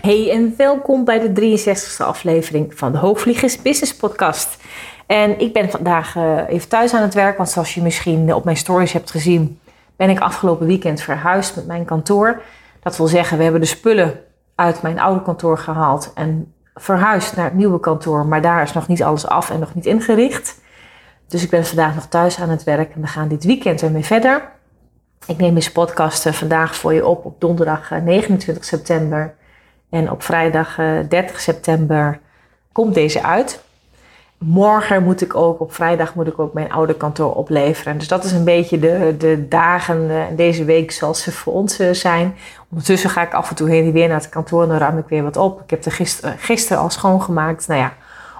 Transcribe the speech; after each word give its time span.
Hey 0.00 0.30
en 0.30 0.54
welkom 0.56 1.04
bij 1.04 1.18
de 1.18 1.58
63e 1.58 2.06
aflevering 2.06 2.78
van 2.78 2.92
de 2.92 2.98
Hoogvliegers 2.98 3.62
Business 3.62 3.96
Podcast. 3.96 4.56
En 5.06 5.40
ik 5.40 5.52
ben 5.52 5.70
vandaag 5.70 6.16
uh, 6.16 6.38
even 6.48 6.68
thuis 6.68 6.94
aan 6.94 7.02
het 7.02 7.14
werk, 7.14 7.36
want 7.36 7.48
zoals 7.48 7.74
je 7.74 7.82
misschien 7.82 8.34
op 8.34 8.44
mijn 8.44 8.56
stories 8.56 8.92
hebt 8.92 9.10
gezien, 9.10 9.60
ben 9.96 10.10
ik 10.10 10.20
afgelopen 10.20 10.66
weekend 10.66 11.00
verhuisd 11.00 11.56
met 11.56 11.66
mijn 11.66 11.84
kantoor. 11.84 12.42
Dat 12.82 12.96
wil 12.96 13.06
zeggen, 13.06 13.36
we 13.36 13.42
hebben 13.42 13.60
de 13.60 13.66
spullen 13.66 14.20
uit 14.54 14.82
mijn 14.82 15.00
oude 15.00 15.22
kantoor 15.22 15.58
gehaald 15.58 16.12
en 16.14 16.54
verhuisd 16.74 17.36
naar 17.36 17.44
het 17.44 17.54
nieuwe 17.54 17.80
kantoor, 17.80 18.26
maar 18.26 18.42
daar 18.42 18.62
is 18.62 18.72
nog 18.72 18.88
niet 18.88 19.02
alles 19.02 19.26
af 19.26 19.50
en 19.50 19.60
nog 19.60 19.74
niet 19.74 19.86
ingericht. 19.86 20.60
Dus 21.28 21.42
ik 21.42 21.50
ben 21.50 21.66
vandaag 21.66 21.94
nog 21.94 22.06
thuis 22.06 22.40
aan 22.40 22.50
het 22.50 22.64
werk 22.64 22.94
en 22.94 23.00
we 23.00 23.06
gaan 23.06 23.28
dit 23.28 23.44
weekend 23.44 23.82
ermee 23.82 24.04
verder. 24.04 24.58
Ik 25.26 25.38
neem 25.38 25.54
deze 25.54 25.72
podcast 25.72 26.26
eh, 26.26 26.32
vandaag 26.32 26.76
voor 26.76 26.94
je 26.94 27.06
op 27.06 27.24
op 27.24 27.40
donderdag 27.40 27.90
29 27.90 28.62
eh, 28.62 28.68
september. 28.68 29.34
En 29.90 30.10
op 30.10 30.22
vrijdag 30.22 30.74
30 30.76 31.18
eh, 31.18 31.36
september 31.36 32.20
komt 32.72 32.94
deze 32.94 33.22
uit. 33.22 33.62
Morgen 34.38 35.02
moet 35.02 35.20
ik 35.20 35.34
ook, 35.34 35.60
op 35.60 35.74
vrijdag 35.74 36.14
moet 36.14 36.26
ik 36.26 36.38
ook 36.38 36.52
mijn 36.52 36.72
oude 36.72 36.94
kantoor 36.94 37.34
opleveren. 37.34 37.98
Dus 37.98 38.08
dat 38.08 38.24
is 38.24 38.32
een 38.32 38.44
beetje 38.44 38.78
de, 38.78 39.14
de 39.18 39.48
dagen 39.48 40.26
deze 40.36 40.64
week 40.64 40.90
zoals 40.90 41.22
ze 41.22 41.32
voor 41.32 41.52
ons 41.52 41.76
zijn. 41.92 42.34
Ondertussen 42.70 43.10
ga 43.10 43.22
ik 43.22 43.34
af 43.34 43.50
en 43.50 43.56
toe 43.56 43.68
heen 43.70 43.84
en 43.84 43.92
weer 43.92 44.08
naar 44.08 44.20
het 44.20 44.28
kantoor 44.28 44.62
en 44.62 44.68
dan 44.68 44.78
ruim 44.78 44.98
ik 44.98 45.08
weer 45.08 45.22
wat 45.22 45.36
op. 45.36 45.60
Ik 45.62 45.70
heb 45.70 45.84
er 45.84 45.92
gisteren, 45.92 46.38
gisteren 46.38 46.82
al 46.82 46.90
schoongemaakt. 46.90 47.68
Nou 47.68 47.80
ja, 47.80 47.92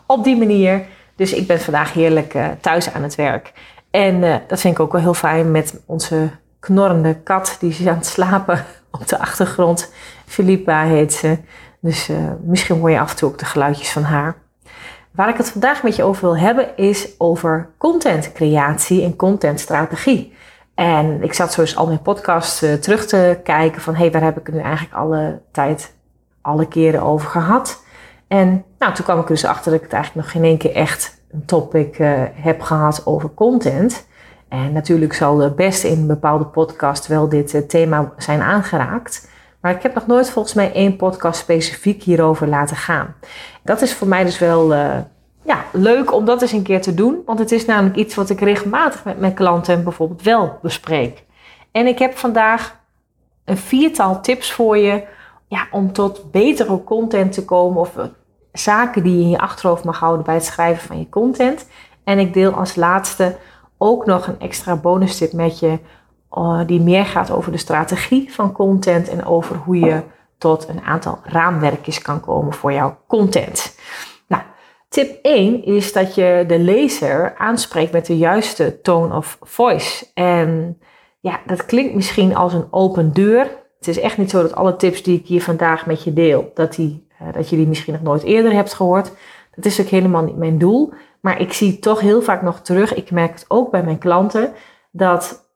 op 0.06 0.24
die 0.24 0.36
manier. 0.36 0.82
Dus 1.16 1.32
ik 1.32 1.46
ben 1.46 1.60
vandaag 1.60 1.92
heerlijk 1.92 2.34
thuis 2.60 2.92
aan 2.92 3.02
het 3.02 3.14
werk. 3.14 3.52
En 3.90 4.42
dat 4.46 4.60
vind 4.60 4.74
ik 4.74 4.80
ook 4.80 4.92
wel 4.92 5.00
heel 5.00 5.14
fijn 5.14 5.50
met 5.50 5.80
onze 5.86 6.30
knorrende 6.60 7.14
kat. 7.14 7.56
Die 7.60 7.70
is 7.70 7.86
aan 7.86 7.94
het 7.94 8.06
slapen 8.06 8.64
op 8.90 9.08
de 9.08 9.18
achtergrond. 9.18 9.92
Philippa 10.26 10.82
heet 10.82 11.12
ze. 11.12 11.38
Dus 11.80 12.08
uh, 12.08 12.16
misschien 12.42 12.78
hoor 12.78 12.90
je 12.90 13.00
af 13.00 13.10
en 13.10 13.16
toe 13.16 13.28
ook 13.28 13.38
de 13.38 13.44
geluidjes 13.44 13.90
van 13.90 14.02
haar. 14.02 14.36
Waar 15.10 15.28
ik 15.28 15.36
het 15.36 15.50
vandaag 15.50 15.82
met 15.82 15.96
je 15.96 16.02
over 16.02 16.22
wil 16.22 16.36
hebben 16.36 16.76
is 16.76 17.08
over 17.18 17.70
contentcreatie 17.78 19.02
en 19.02 19.16
contentstrategie. 19.16 20.34
En 20.74 21.22
ik 21.22 21.32
zat 21.32 21.52
zoals 21.52 21.76
al 21.76 21.86
mijn 21.86 22.02
podcasts 22.02 22.62
uh, 22.62 22.72
terug 22.72 23.06
te 23.06 23.40
kijken 23.44 23.82
van 23.82 23.94
hé, 23.94 24.00
hey, 24.00 24.10
waar 24.10 24.22
heb 24.22 24.38
ik 24.38 24.46
het 24.46 24.54
nu 24.54 24.60
eigenlijk 24.60 24.94
alle 24.94 25.40
tijd, 25.52 25.94
alle 26.40 26.68
keren 26.68 27.02
over 27.02 27.30
gehad? 27.30 27.82
En 28.28 28.64
nou, 28.78 28.94
toen 28.94 29.04
kwam 29.04 29.20
ik 29.20 29.26
dus 29.26 29.44
achter 29.44 29.64
dat 29.64 29.80
ik 29.80 29.86
het 29.86 29.92
eigenlijk 29.92 30.24
nog 30.26 30.34
geen 30.34 30.50
één 30.50 30.58
keer 30.58 30.74
echt 30.74 31.22
een 31.30 31.44
topic 31.44 31.98
uh, 31.98 32.22
heb 32.34 32.60
gehad 32.60 33.06
over 33.06 33.34
content. 33.34 34.06
En 34.50 34.72
natuurlijk 34.72 35.12
zal 35.12 35.50
best 35.54 35.84
in 35.84 35.98
een 35.98 36.06
bepaalde 36.06 36.44
podcast 36.44 37.06
wel 37.06 37.28
dit 37.28 37.54
uh, 37.54 37.60
thema 37.60 38.12
zijn 38.16 38.40
aangeraakt. 38.40 39.28
Maar 39.60 39.74
ik 39.74 39.82
heb 39.82 39.94
nog 39.94 40.06
nooit 40.06 40.30
volgens 40.30 40.54
mij 40.54 40.72
één 40.72 40.96
podcast 40.96 41.40
specifiek 41.40 42.02
hierover 42.02 42.48
laten 42.48 42.76
gaan. 42.76 43.14
Dat 43.62 43.82
is 43.82 43.94
voor 43.94 44.08
mij 44.08 44.24
dus 44.24 44.38
wel 44.38 44.72
uh, 44.72 44.96
ja, 45.42 45.64
leuk 45.72 46.12
om 46.12 46.24
dat 46.24 46.42
eens 46.42 46.52
een 46.52 46.62
keer 46.62 46.82
te 46.82 46.94
doen. 46.94 47.22
Want 47.26 47.38
het 47.38 47.52
is 47.52 47.66
namelijk 47.66 47.96
iets 47.96 48.14
wat 48.14 48.30
ik 48.30 48.40
regelmatig 48.40 49.04
met 49.04 49.20
mijn 49.20 49.34
klanten 49.34 49.84
bijvoorbeeld 49.84 50.22
wel 50.22 50.58
bespreek. 50.62 51.24
En 51.72 51.86
ik 51.86 51.98
heb 51.98 52.16
vandaag 52.16 52.76
een 53.44 53.56
viertal 53.56 54.20
tips 54.20 54.52
voor 54.52 54.76
je 54.76 55.04
ja, 55.48 55.66
om 55.70 55.92
tot 55.92 56.30
betere 56.30 56.84
content 56.84 57.32
te 57.32 57.44
komen. 57.44 57.80
Of 57.80 57.96
uh, 57.96 58.04
zaken 58.52 59.02
die 59.02 59.16
je 59.16 59.22
in 59.22 59.30
je 59.30 59.38
achterhoofd 59.38 59.84
mag 59.84 59.98
houden 59.98 60.24
bij 60.24 60.34
het 60.34 60.44
schrijven 60.44 60.86
van 60.86 60.98
je 60.98 61.08
content. 61.08 61.68
En 62.04 62.18
ik 62.18 62.34
deel 62.34 62.52
als 62.52 62.76
laatste 62.76 63.36
ook 63.82 64.06
nog 64.06 64.26
een 64.26 64.40
extra 64.40 64.76
bonus 64.76 65.16
tip 65.16 65.32
met 65.32 65.58
je 65.58 65.78
uh, 66.32 66.60
die 66.66 66.80
meer 66.80 67.04
gaat 67.04 67.30
over 67.30 67.52
de 67.52 67.58
strategie 67.58 68.32
van 68.32 68.52
content 68.52 69.08
en 69.08 69.24
over 69.24 69.56
hoe 69.56 69.78
je 69.78 70.02
tot 70.38 70.68
een 70.68 70.80
aantal 70.80 71.18
raamwerkjes 71.22 72.02
kan 72.02 72.20
komen 72.20 72.52
voor 72.52 72.72
jouw 72.72 72.98
content. 73.06 73.78
Nou, 74.26 74.42
tip 74.88 75.18
1 75.22 75.64
is 75.64 75.92
dat 75.92 76.14
je 76.14 76.44
de 76.46 76.58
lezer 76.58 77.36
aanspreekt 77.36 77.92
met 77.92 78.06
de 78.06 78.18
juiste 78.18 78.80
tone 78.80 79.16
of 79.16 79.38
voice. 79.40 80.06
En 80.14 80.78
ja, 81.20 81.40
dat 81.46 81.66
klinkt 81.66 81.94
misschien 81.94 82.36
als 82.36 82.52
een 82.52 82.68
open 82.70 83.12
deur. 83.12 83.58
Het 83.78 83.88
is 83.88 84.00
echt 84.00 84.18
niet 84.18 84.30
zo 84.30 84.42
dat 84.42 84.54
alle 84.54 84.76
tips 84.76 85.02
die 85.02 85.18
ik 85.18 85.26
hier 85.26 85.42
vandaag 85.42 85.86
met 85.86 86.02
je 86.02 86.12
deel, 86.12 86.50
dat, 86.54 86.74
die, 86.74 87.06
uh, 87.22 87.32
dat 87.32 87.48
je 87.48 87.56
die 87.56 87.66
misschien 87.66 87.92
nog 87.92 88.02
nooit 88.02 88.22
eerder 88.22 88.52
hebt 88.52 88.74
gehoord. 88.74 89.12
Dat 89.54 89.64
is 89.64 89.80
ook 89.80 89.86
helemaal 89.86 90.22
niet 90.22 90.36
mijn 90.36 90.58
doel. 90.58 90.92
Maar 91.20 91.40
ik 91.40 91.52
zie 91.52 91.78
toch 91.78 92.00
heel 92.00 92.22
vaak 92.22 92.42
nog 92.42 92.60
terug, 92.60 92.94
ik 92.94 93.10
merk 93.10 93.32
het 93.32 93.44
ook 93.48 93.70
bij 93.70 93.82
mijn 93.82 93.98
klanten, 93.98 94.52
dat 94.90 95.50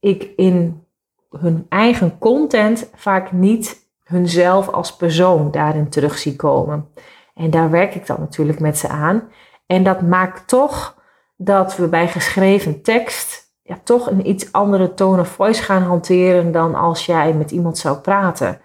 ik 0.00 0.30
in 0.36 0.86
hun 1.30 1.66
eigen 1.68 2.18
content 2.18 2.90
vaak 2.94 3.32
niet 3.32 3.88
hunzelf 4.04 4.68
als 4.68 4.96
persoon 4.96 5.50
daarin 5.50 5.88
terug 5.88 6.18
zie 6.18 6.36
komen. 6.36 6.88
En 7.34 7.50
daar 7.50 7.70
werk 7.70 7.94
ik 7.94 8.06
dan 8.06 8.20
natuurlijk 8.20 8.60
met 8.60 8.78
ze 8.78 8.88
aan. 8.88 9.28
En 9.66 9.82
dat 9.82 10.02
maakt 10.02 10.48
toch 10.48 11.02
dat 11.36 11.76
we 11.76 11.88
bij 11.88 12.08
geschreven 12.08 12.82
tekst 12.82 13.44
ja, 13.64 13.78
toch 13.84 14.10
een 14.10 14.28
iets 14.28 14.52
andere 14.52 14.94
tone 14.94 15.20
of 15.20 15.28
voice 15.28 15.62
gaan 15.62 15.82
hanteren 15.82 16.52
dan 16.52 16.74
als 16.74 17.06
jij 17.06 17.32
met 17.32 17.50
iemand 17.50 17.78
zou 17.78 17.96
praten. 17.98 18.60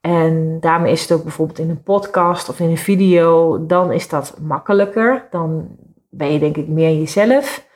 En 0.00 0.60
daarmee 0.60 0.92
is 0.92 1.02
het 1.02 1.12
ook 1.12 1.22
bijvoorbeeld 1.22 1.58
in 1.58 1.70
een 1.70 1.82
podcast 1.82 2.48
of 2.48 2.60
in 2.60 2.70
een 2.70 2.78
video, 2.78 3.66
dan 3.66 3.92
is 3.92 4.08
dat 4.08 4.36
makkelijker. 4.40 5.26
Dan 5.30 5.68
ben 6.08 6.32
je 6.32 6.38
denk 6.38 6.56
ik 6.56 6.68
meer 6.68 6.98
jezelf 6.98 7.66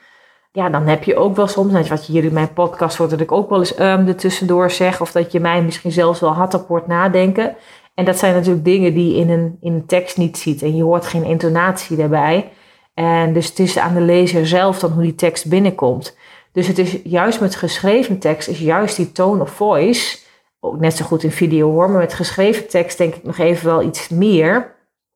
ja, 0.53 0.69
dan 0.69 0.87
heb 0.87 1.05
je 1.05 1.17
ook 1.17 1.37
wel 1.37 1.47
soms, 1.47 1.73
net 1.73 1.89
wat 1.89 2.07
je 2.07 2.13
hier 2.13 2.25
in 2.25 2.33
mijn 2.33 2.53
podcast 2.53 2.97
hoort, 2.97 3.11
dat 3.11 3.21
ik 3.21 3.33
ook 3.33 3.49
wel 3.49 3.59
eens 3.59 3.79
um, 3.79 4.09
er 4.09 4.17
tussendoor 4.17 4.71
zeg. 4.71 5.01
Of 5.01 5.13
dat 5.13 5.33
je 5.33 5.41
mij 5.41 5.63
misschien 5.63 5.93
zelfs 5.93 6.21
wel 6.21 6.33
hard 6.33 6.55
op 6.55 6.69
hoort 6.69 6.87
nadenken. 6.87 7.57
En 7.95 8.05
dat 8.05 8.19
zijn 8.19 8.35
natuurlijk 8.35 8.65
dingen 8.65 8.95
die 8.95 9.15
je 9.15 9.21
in 9.21 9.31
een, 9.31 9.57
in 9.61 9.73
een 9.73 9.87
tekst 9.87 10.17
niet 10.17 10.39
ziet. 10.39 10.63
En 10.63 10.77
je 10.77 10.83
hoort 10.83 11.07
geen 11.07 11.25
intonatie 11.25 11.97
daarbij. 11.97 12.53
En 12.95 13.33
dus 13.33 13.49
het 13.49 13.59
is 13.59 13.79
aan 13.79 13.95
de 13.95 14.01
lezer 14.01 14.47
zelf 14.47 14.79
dan 14.79 14.93
hoe 14.93 15.03
die 15.03 15.15
tekst 15.15 15.49
binnenkomt. 15.49 16.17
Dus 16.53 16.67
het 16.67 16.79
is 16.79 16.99
juist 17.05 17.41
met 17.41 17.55
geschreven 17.55 18.19
tekst, 18.19 18.49
is 18.49 18.59
juist 18.59 18.97
die 18.97 19.13
tone 19.13 19.43
of 19.43 19.51
voice, 19.51 20.19
ook 20.61 20.81
net 20.81 20.97
zo 20.97 21.05
goed 21.05 21.23
in 21.23 21.31
video 21.31 21.71
hoor, 21.71 21.91
maar 21.91 22.01
met 22.01 22.15
geschreven 22.15 22.69
tekst 22.69 22.99
denk 22.99 23.15
ik 23.15 23.23
nog 23.23 23.39
even 23.39 23.67
wel 23.67 23.83
iets 23.83 24.09
meer 24.09 24.75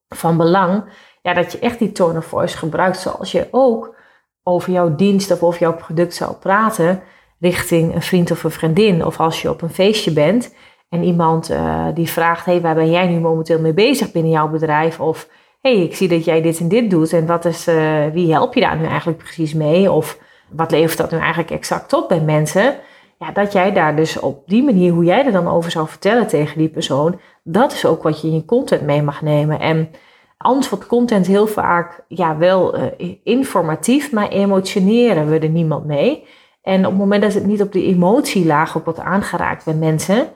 van 0.09 0.37
belang. 0.37 0.84
Ja, 1.27 1.35
dat 1.35 1.53
je 1.53 1.59
echt 1.59 1.79
die 1.79 1.93
tone 1.93 2.19
of 2.19 2.25
voice 2.25 2.57
gebruikt 2.57 2.99
zoals 2.99 3.33
je 3.33 3.49
ook 3.51 3.95
over 4.43 4.73
jouw 4.73 4.95
dienst 4.95 5.31
of 5.31 5.43
over 5.43 5.61
jouw 5.61 5.75
product 5.75 6.15
zou 6.15 6.33
praten 6.35 7.03
richting 7.41 7.95
een 7.95 8.03
vriend 8.03 8.31
of 8.31 8.45
een 8.45 8.51
vriendin. 8.51 9.05
Of 9.05 9.21
als 9.21 9.43
je 9.43 9.51
op 9.51 9.63
een 9.63 9.71
feestje 9.71 10.13
bent 10.13 10.55
en 10.89 11.03
iemand 11.03 11.51
uh, 11.51 11.87
die 11.95 12.09
vraagt: 12.09 12.45
hey, 12.47 12.61
waar 12.61 12.75
ben 12.75 12.91
jij 12.91 13.07
nu 13.07 13.21
momenteel 13.21 13.61
mee 13.61 13.73
bezig 13.73 14.13
binnen 14.13 14.33
jouw 14.33 14.49
bedrijf? 14.49 15.01
Of 15.01 15.29
hey, 15.61 15.83
ik 15.83 15.97
zie 15.97 16.09
dat 16.09 16.25
jij 16.25 16.43
dit 16.43 16.61
en 16.61 16.69
dit 16.69 16.91
doet 16.91 17.13
en 17.13 17.27
wat 17.27 17.45
is, 17.45 17.69
uh, 17.69 18.07
wie 18.13 18.33
help 18.33 18.55
je 18.55 18.61
daar 18.61 18.77
nu 18.77 18.85
eigenlijk 18.85 19.19
precies 19.19 19.55
mee? 19.55 19.93
Of 19.93 20.19
wat 20.51 20.71
levert 20.71 20.99
dat 20.99 21.11
nu 21.11 21.19
eigenlijk 21.19 21.51
exact 21.51 21.93
op 21.93 22.09
bij 22.09 22.21
mensen? 22.21 22.77
Ja, 23.19 23.31
dat 23.31 23.53
jij 23.53 23.72
daar 23.72 23.97
dus 23.97 24.21
op 24.21 24.43
die 24.47 24.65
manier, 24.65 24.93
hoe 24.93 25.05
jij 25.05 25.27
er 25.27 25.33
dan 25.33 25.49
over 25.49 25.71
zou 25.71 25.89
vertellen 25.89 26.27
tegen 26.27 26.59
die 26.59 26.69
persoon, 26.69 27.21
dat 27.43 27.72
is 27.72 27.87
ook 27.87 28.03
wat 28.03 28.21
je 28.21 28.29
in 28.29 28.34
je 28.34 28.45
content 28.45 28.83
mee 28.83 29.03
mag 29.03 29.22
nemen. 29.22 29.61
En 29.61 29.91
antwoord 30.36 30.86
content 30.86 31.27
heel 31.27 31.47
vaak 31.47 32.04
ja, 32.09 32.36
wel 32.36 32.78
uh, 32.78 33.15
informatief, 33.22 34.12
maar 34.12 34.28
emotioneren 34.28 35.28
we 35.28 35.38
er 35.38 35.48
niemand 35.48 35.84
mee. 35.84 36.27
En 36.62 36.78
op 36.84 36.91
het 36.91 36.98
moment 36.98 37.22
dat 37.22 37.33
het 37.34 37.47
niet 37.47 37.62
op 37.62 37.72
de 37.72 37.84
emotielaag 37.84 38.77
ook 38.77 38.84
wordt 38.84 39.00
aangeraakt 39.00 39.65
bij 39.65 39.74
mensen, 39.74 40.28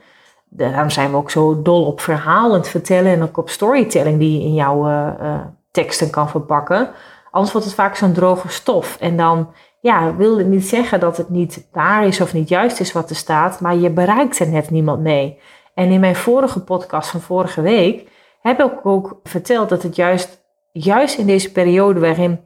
daarom 0.48 0.90
zijn 0.90 1.10
we 1.10 1.16
ook 1.16 1.30
zo 1.30 1.62
dol 1.62 1.84
op 1.84 2.00
verhalend 2.00 2.68
vertellen 2.68 3.12
en 3.12 3.22
ook 3.22 3.36
op 3.36 3.48
storytelling 3.48 4.18
die 4.18 4.38
je 4.38 4.44
in 4.44 4.54
jouw 4.54 4.88
uh, 4.88 5.08
uh, 5.22 5.40
teksten 5.70 6.10
kan 6.10 6.28
verpakken. 6.28 6.90
Anders 7.30 7.52
wordt 7.52 7.66
het 7.66 7.76
vaak 7.76 7.96
zo'n 7.96 8.12
droge 8.12 8.48
stof. 8.48 8.96
En 9.00 9.16
dan 9.16 9.52
ja, 9.80 10.16
wil 10.16 10.38
het 10.38 10.46
niet 10.46 10.66
zeggen 10.66 11.00
dat 11.00 11.16
het 11.16 11.28
niet 11.28 11.68
waar 11.72 12.06
is 12.06 12.20
of 12.20 12.32
niet 12.32 12.48
juist 12.48 12.80
is 12.80 12.92
wat 12.92 13.10
er 13.10 13.16
staat, 13.16 13.60
maar 13.60 13.76
je 13.76 13.90
bereikt 13.90 14.38
er 14.38 14.48
net 14.48 14.70
niemand 14.70 15.00
mee. 15.00 15.38
En 15.74 15.90
in 15.90 16.00
mijn 16.00 16.16
vorige 16.16 16.60
podcast 16.60 17.10
van 17.10 17.20
vorige 17.20 17.60
week 17.60 18.08
heb 18.40 18.60
ik 18.60 18.86
ook 18.86 19.20
verteld 19.22 19.68
dat 19.68 19.82
het 19.82 19.96
juist, 19.96 20.42
juist 20.72 21.18
in 21.18 21.26
deze 21.26 21.52
periode 21.52 22.00
waarin 22.00 22.40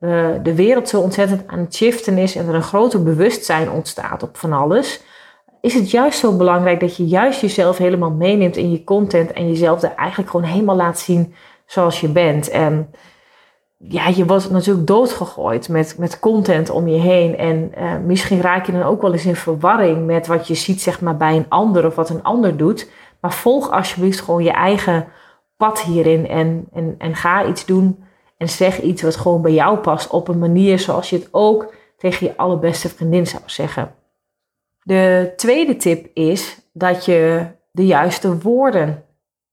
uh, 0.00 0.28
de 0.42 0.54
wereld 0.54 0.88
zo 0.88 1.00
ontzettend 1.00 1.42
aan 1.46 1.58
het 1.58 1.74
shiften 1.74 2.18
is 2.18 2.36
en 2.36 2.48
er 2.48 2.54
een 2.54 2.62
groter 2.62 3.02
bewustzijn 3.02 3.70
ontstaat 3.70 4.22
op 4.22 4.36
van 4.36 4.52
alles, 4.52 5.02
is 5.60 5.74
het 5.74 5.90
juist 5.90 6.18
zo 6.18 6.36
belangrijk 6.36 6.80
dat 6.80 6.96
je 6.96 7.06
juist 7.06 7.40
jezelf 7.40 7.78
helemaal 7.78 8.10
meeneemt 8.10 8.56
in 8.56 8.70
je 8.70 8.84
content 8.84 9.32
en 9.32 9.48
jezelf 9.48 9.82
er 9.82 9.94
eigenlijk 9.94 10.30
gewoon 10.30 10.46
helemaal 10.46 10.76
laat 10.76 10.98
zien 10.98 11.34
zoals 11.66 12.00
je 12.00 12.08
bent. 12.08 12.48
En 12.48 12.90
ja, 13.76 14.08
je 14.08 14.26
wordt 14.26 14.50
natuurlijk 14.50 14.86
doodgegooid 14.86 15.68
met, 15.68 15.94
met 15.98 16.18
content 16.18 16.70
om 16.70 16.88
je 16.88 16.98
heen. 16.98 17.36
En 17.36 17.72
uh, 17.78 17.96
misschien 18.04 18.40
raak 18.40 18.66
je 18.66 18.72
dan 18.72 18.82
ook 18.82 19.02
wel 19.02 19.12
eens 19.12 19.26
in 19.26 19.36
verwarring 19.36 20.06
met 20.06 20.26
wat 20.26 20.46
je 20.46 20.54
ziet 20.54 20.80
zeg 20.80 21.00
maar, 21.00 21.16
bij 21.16 21.36
een 21.36 21.46
ander 21.48 21.86
of 21.86 21.94
wat 21.94 22.10
een 22.10 22.22
ander 22.22 22.56
doet. 22.56 22.90
Maar 23.20 23.32
volg 23.32 23.70
alsjeblieft 23.70 24.20
gewoon 24.20 24.42
je 24.42 24.52
eigen 24.52 25.06
pad 25.60 25.82
hierin 25.82 26.28
en, 26.28 26.68
en, 26.72 26.94
en 26.98 27.14
ga 27.14 27.46
iets 27.46 27.66
doen 27.66 28.04
en 28.36 28.48
zeg 28.48 28.80
iets 28.80 29.02
wat 29.02 29.16
gewoon 29.16 29.42
bij 29.42 29.52
jou 29.52 29.78
past 29.78 30.10
op 30.10 30.28
een 30.28 30.38
manier 30.38 30.78
zoals 30.78 31.10
je 31.10 31.16
het 31.16 31.28
ook 31.30 31.74
tegen 31.96 32.26
je 32.26 32.36
allerbeste 32.36 32.88
vriendin 32.88 33.26
zou 33.26 33.42
zeggen. 33.46 33.94
De 34.82 35.32
tweede 35.36 35.76
tip 35.76 36.06
is 36.14 36.60
dat 36.72 37.04
je 37.04 37.46
de 37.70 37.86
juiste 37.86 38.38
woorden 38.38 39.04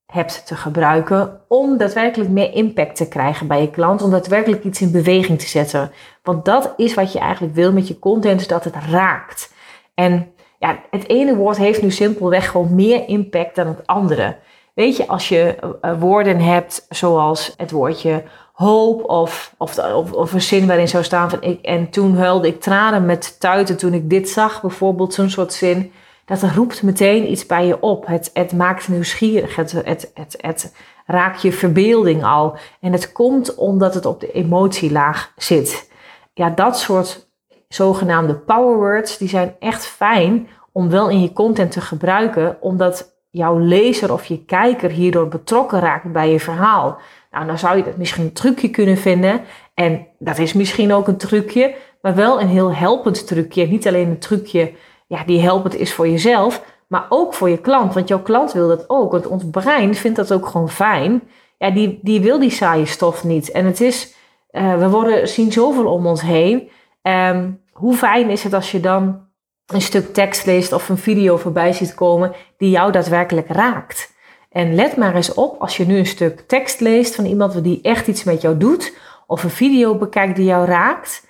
hebt 0.05 0.47
te 0.47 0.55
gebruiken 0.55 1.41
om 1.47 1.77
daadwerkelijk 1.77 2.29
meer 2.29 2.53
impact 2.53 2.95
te 2.95 3.07
krijgen 3.07 3.47
bij 3.47 3.61
je 3.61 3.69
klant, 3.69 4.01
om 4.01 4.11
daadwerkelijk 4.11 4.63
iets 4.63 4.81
in 4.81 4.91
beweging 4.91 5.39
te 5.39 5.47
zetten. 5.47 5.91
Want 6.23 6.45
dat 6.45 6.73
is 6.77 6.93
wat 6.93 7.11
je 7.11 7.19
eigenlijk 7.19 7.55
wil 7.55 7.73
met 7.73 7.87
je 7.87 7.99
content, 7.99 8.49
dat 8.49 8.63
het 8.63 8.75
raakt. 8.89 9.53
En 9.93 10.31
ja, 10.59 10.79
het 10.89 11.09
ene 11.09 11.35
woord 11.35 11.57
heeft 11.57 11.81
nu 11.81 11.91
simpelweg 11.91 12.49
gewoon 12.49 12.75
meer 12.75 13.07
impact 13.07 13.55
dan 13.55 13.67
het 13.67 13.87
andere. 13.87 14.37
Weet 14.77 14.97
je, 14.97 15.07
als 15.07 15.29
je 15.29 15.55
uh, 15.81 15.99
woorden 15.99 16.39
hebt 16.39 16.85
zoals 16.89 17.53
het 17.57 17.71
woordje 17.71 18.23
hoop 18.53 19.03
of, 19.09 19.55
of, 19.57 19.79
of, 20.11 20.33
een 20.33 20.41
zin 20.41 20.67
waarin 20.67 20.87
zou 20.87 21.03
staan 21.03 21.29
van 21.29 21.41
ik 21.41 21.61
en 21.61 21.89
toen 21.89 22.15
huilde 22.15 22.47
ik 22.47 22.61
tranen 22.61 23.05
met 23.05 23.39
tuiten 23.39 23.77
toen 23.77 23.93
ik 23.93 24.09
dit 24.09 24.29
zag, 24.29 24.61
bijvoorbeeld 24.61 25.13
zo'n 25.13 25.29
soort 25.29 25.53
zin 25.53 25.91
dat 26.25 26.43
roept 26.43 26.83
meteen 26.83 27.31
iets 27.31 27.45
bij 27.45 27.65
je 27.65 27.81
op. 27.81 28.07
Het, 28.07 28.29
het 28.33 28.53
maakt 28.53 28.87
nieuwsgierig, 28.87 29.55
het, 29.55 29.71
het, 29.71 30.11
het, 30.13 30.35
het 30.41 30.75
raakt 31.05 31.41
je 31.41 31.51
verbeelding 31.51 32.23
al. 32.23 32.57
En 32.79 32.91
het 32.91 33.11
komt 33.11 33.55
omdat 33.55 33.93
het 33.93 34.05
op 34.05 34.19
de 34.19 34.31
emotielaag 34.31 35.31
zit. 35.35 35.91
Ja, 36.33 36.49
dat 36.49 36.79
soort 36.79 37.29
zogenaamde 37.67 38.35
powerwords, 38.35 39.17
die 39.17 39.29
zijn 39.29 39.55
echt 39.59 39.85
fijn 39.85 40.47
om 40.71 40.89
wel 40.89 41.09
in 41.09 41.21
je 41.21 41.33
content 41.33 41.71
te 41.71 41.81
gebruiken, 41.81 42.57
omdat 42.59 43.15
jouw 43.37 43.57
lezer 43.57 44.13
of 44.13 44.25
je 44.25 44.45
kijker 44.45 44.89
hierdoor 44.89 45.27
betrokken 45.27 45.79
raakt 45.79 46.11
bij 46.11 46.31
je 46.31 46.39
verhaal. 46.39 46.97
Nou, 47.31 47.45
dan 47.45 47.57
zou 47.57 47.77
je 47.77 47.83
dat 47.83 47.97
misschien 47.97 48.23
een 48.23 48.33
trucje 48.33 48.69
kunnen 48.69 48.97
vinden. 48.97 49.41
En 49.73 50.07
dat 50.19 50.37
is 50.37 50.53
misschien 50.53 50.93
ook 50.93 51.07
een 51.07 51.17
trucje, 51.17 51.75
maar 52.01 52.15
wel 52.15 52.41
een 52.41 52.47
heel 52.47 52.73
helpend 52.73 53.27
trucje. 53.27 53.67
Niet 53.67 53.87
alleen 53.87 54.09
een 54.09 54.19
trucje 54.19 54.71
ja, 55.07 55.23
die 55.23 55.41
helpend 55.41 55.75
is 55.75 55.93
voor 55.93 56.07
jezelf, 56.07 56.63
maar 56.87 57.05
ook 57.09 57.33
voor 57.33 57.49
je 57.49 57.57
klant. 57.57 57.93
Want 57.93 58.07
jouw 58.07 58.21
klant 58.21 58.53
wil 58.53 58.67
dat 58.67 58.89
ook. 58.89 59.11
Want 59.11 59.27
ons 59.27 59.43
brein 59.51 59.95
vindt 59.95 60.17
dat 60.17 60.33
ook 60.33 60.45
gewoon 60.45 60.69
fijn. 60.69 61.21
Ja, 61.57 61.71
die, 61.71 61.99
die 62.01 62.21
wil 62.21 62.39
die 62.39 62.49
saaie 62.49 62.85
stof 62.85 63.23
niet. 63.23 63.51
En 63.51 63.65
het 63.65 63.81
is, 63.81 64.15
uh, 64.51 64.77
we 64.77 64.89
worden, 64.89 65.27
zien 65.27 65.51
zoveel 65.51 65.85
om 65.85 66.05
ons 66.05 66.21
heen. 66.21 66.69
Um, 67.01 67.61
hoe 67.71 67.95
fijn 67.95 68.29
is 68.29 68.43
het 68.43 68.53
als 68.53 68.71
je 68.71 68.79
dan 68.79 69.26
een 69.67 69.81
stuk 69.81 70.13
tekst 70.13 70.45
leest 70.45 70.71
of 70.71 70.89
een 70.89 70.97
video 70.97 71.37
voorbij 71.37 71.73
ziet 71.73 71.93
komen 71.93 72.33
die 72.57 72.69
jou 72.69 72.91
daadwerkelijk 72.91 73.47
raakt? 73.47 74.15
En 74.49 74.75
let 74.75 74.97
maar 74.97 75.15
eens 75.15 75.33
op 75.33 75.61
als 75.61 75.77
je 75.77 75.85
nu 75.85 75.97
een 75.97 76.05
stuk 76.05 76.39
tekst 76.47 76.79
leest 76.79 77.15
van 77.15 77.25
iemand 77.25 77.63
die 77.63 77.81
echt 77.81 78.07
iets 78.07 78.23
met 78.23 78.41
jou 78.41 78.57
doet, 78.57 78.93
of 79.27 79.43
een 79.43 79.49
video 79.49 79.95
bekijkt 79.95 80.35
die 80.35 80.45
jou 80.45 80.65
raakt 80.65 81.25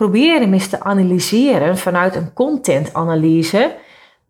Probeer 0.00 0.40
hem 0.40 0.52
eens 0.52 0.68
te 0.68 0.80
analyseren 0.80 1.78
vanuit 1.78 2.16
een 2.16 2.32
contentanalyse. 2.32 3.76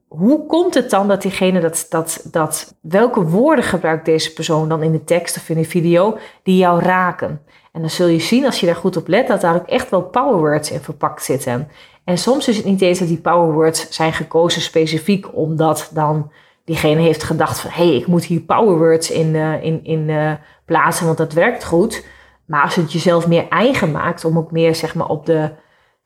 Hoe 0.09 0.47
komt 0.47 0.75
het 0.75 0.91
dan 0.91 1.09
dat 1.09 1.23
diegene 1.23 1.61
dat, 1.61 1.87
dat, 1.89 2.27
dat, 2.31 2.75
welke 2.81 3.23
woorden 3.23 3.65
gebruikt 3.65 4.05
deze 4.05 4.33
persoon 4.33 4.69
dan 4.69 4.83
in 4.83 4.93
de 4.93 5.05
tekst 5.05 5.37
of 5.37 5.49
in 5.49 5.57
de 5.57 5.65
video 5.65 6.19
die 6.43 6.57
jou 6.57 6.83
raken? 6.83 7.43
En 7.73 7.81
dan 7.81 7.91
zul 7.91 8.07
je 8.07 8.21
zien, 8.21 8.45
als 8.45 8.61
je 8.61 8.67
daar 8.67 8.75
goed 8.75 8.97
op 8.97 9.09
let, 9.09 9.27
dat 9.27 9.41
daar 9.41 9.55
ook 9.55 9.67
echt 9.67 9.91
wel 9.91 10.03
powerwords 10.03 10.71
in 10.71 10.81
verpakt 10.81 11.25
zitten. 11.25 11.69
En 12.05 12.19
soms 12.19 12.49
is 12.49 12.57
het 12.57 12.67
niet 12.67 12.81
eens 12.81 12.99
dat 12.99 13.09
die 13.09 13.21
powerwords 13.21 13.91
zijn 13.91 14.13
gekozen 14.13 14.63
specifiek 14.63 15.37
omdat 15.37 15.91
dan 15.95 16.31
diegene 16.65 17.01
heeft 17.01 17.23
gedacht 17.23 17.61
van 17.61 17.71
hé, 17.71 17.87
hey, 17.87 17.97
ik 17.97 18.07
moet 18.07 18.25
hier 18.25 18.41
powerwords 18.41 19.11
in, 19.11 19.35
uh, 19.35 19.63
in, 19.63 19.85
in 19.85 20.09
uh, 20.09 20.33
plaatsen, 20.65 21.07
want 21.07 21.19
dat 21.19 21.33
werkt 21.33 21.65
goed. 21.65 22.07
Maar 22.45 22.63
als 22.63 22.75
het 22.75 22.93
jezelf 22.93 23.27
meer 23.27 23.49
eigen 23.49 23.91
maakt, 23.91 24.25
om 24.25 24.39
ook 24.39 24.51
meer 24.51 24.75
zeg 24.75 24.95
maar, 24.95 25.07
op, 25.07 25.27
de, 25.27 25.51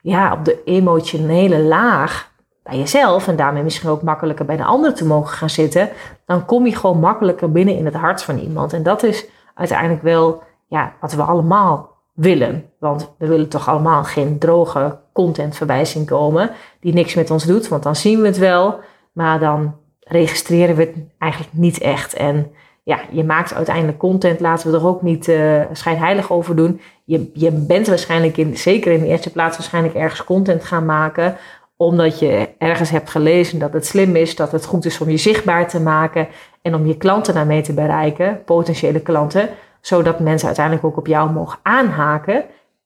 ja, 0.01 0.33
op 0.33 0.45
de 0.45 0.61
emotionele 0.65 1.59
laag 1.59 2.31
bij 2.63 2.77
jezelf 2.77 3.27
en 3.27 3.35
daarmee 3.35 3.63
misschien 3.63 3.89
ook 3.89 4.01
makkelijker 4.01 4.45
bij 4.45 4.57
de 4.57 4.63
ander 4.63 4.93
te 4.93 5.05
mogen 5.05 5.37
gaan 5.37 5.49
zitten, 5.49 5.89
dan 6.25 6.45
kom 6.45 6.65
je 6.65 6.75
gewoon 6.75 6.99
makkelijker 6.99 7.51
binnen 7.51 7.77
in 7.77 7.85
het 7.85 7.93
hart 7.93 8.23
van 8.23 8.37
iemand. 8.37 8.73
En 8.73 8.83
dat 8.83 9.03
is 9.03 9.25
uiteindelijk 9.53 10.01
wel 10.01 10.43
ja, 10.67 10.93
wat 11.01 11.13
we 11.13 11.21
allemaal 11.21 11.89
willen. 12.13 12.69
Want 12.79 13.13
we 13.17 13.27
willen 13.27 13.49
toch 13.49 13.67
allemaal 13.67 14.03
geen 14.03 14.39
droge 14.39 14.99
content 15.15 15.57
voorbij 15.57 15.85
zien 15.85 16.05
komen 16.05 16.51
die 16.79 16.93
niks 16.93 17.13
met 17.13 17.31
ons 17.31 17.43
doet, 17.43 17.67
want 17.67 17.83
dan 17.83 17.95
zien 17.95 18.21
we 18.21 18.27
het 18.27 18.37
wel, 18.37 18.79
maar 19.11 19.39
dan 19.39 19.75
registreren 19.99 20.75
we 20.75 20.81
het 20.81 20.95
eigenlijk 21.17 21.53
niet 21.53 21.79
echt. 21.79 22.13
En 22.13 22.51
ja, 22.83 22.99
je 23.11 23.23
maakt 23.23 23.53
uiteindelijk 23.53 23.97
content, 23.97 24.39
laten 24.39 24.71
we 24.71 24.77
er 24.77 24.87
ook 24.87 25.01
niet 25.01 25.27
uh, 25.27 25.61
schijnheilig 25.71 26.31
over 26.31 26.55
doen. 26.55 26.81
Je, 27.05 27.31
je 27.33 27.51
bent 27.51 27.87
waarschijnlijk, 27.87 28.37
in, 28.37 28.57
zeker 28.57 28.91
in 28.91 28.99
de 28.99 29.07
eerste 29.07 29.31
plaats, 29.31 29.57
waarschijnlijk 29.57 29.95
ergens 29.95 30.23
content 30.23 30.63
gaan 30.63 30.85
maken. 30.85 31.37
Omdat 31.77 32.19
je 32.19 32.49
ergens 32.57 32.89
hebt 32.89 33.09
gelezen 33.09 33.59
dat 33.59 33.73
het 33.73 33.85
slim 33.85 34.15
is, 34.15 34.35
dat 34.35 34.51
het 34.51 34.65
goed 34.65 34.85
is 34.85 34.99
om 34.99 35.09
je 35.09 35.17
zichtbaar 35.17 35.67
te 35.67 35.79
maken. 35.79 36.27
En 36.61 36.75
om 36.75 36.85
je 36.85 36.97
klanten 36.97 37.33
daarmee 37.33 37.61
te 37.61 37.73
bereiken, 37.73 38.43
potentiële 38.43 38.99
klanten. 38.99 39.49
Zodat 39.81 40.19
mensen 40.19 40.47
uiteindelijk 40.47 40.85
ook 40.85 40.97
op 40.97 41.07
jou 41.07 41.31
mogen 41.31 41.59
aanhaken. 41.61 42.43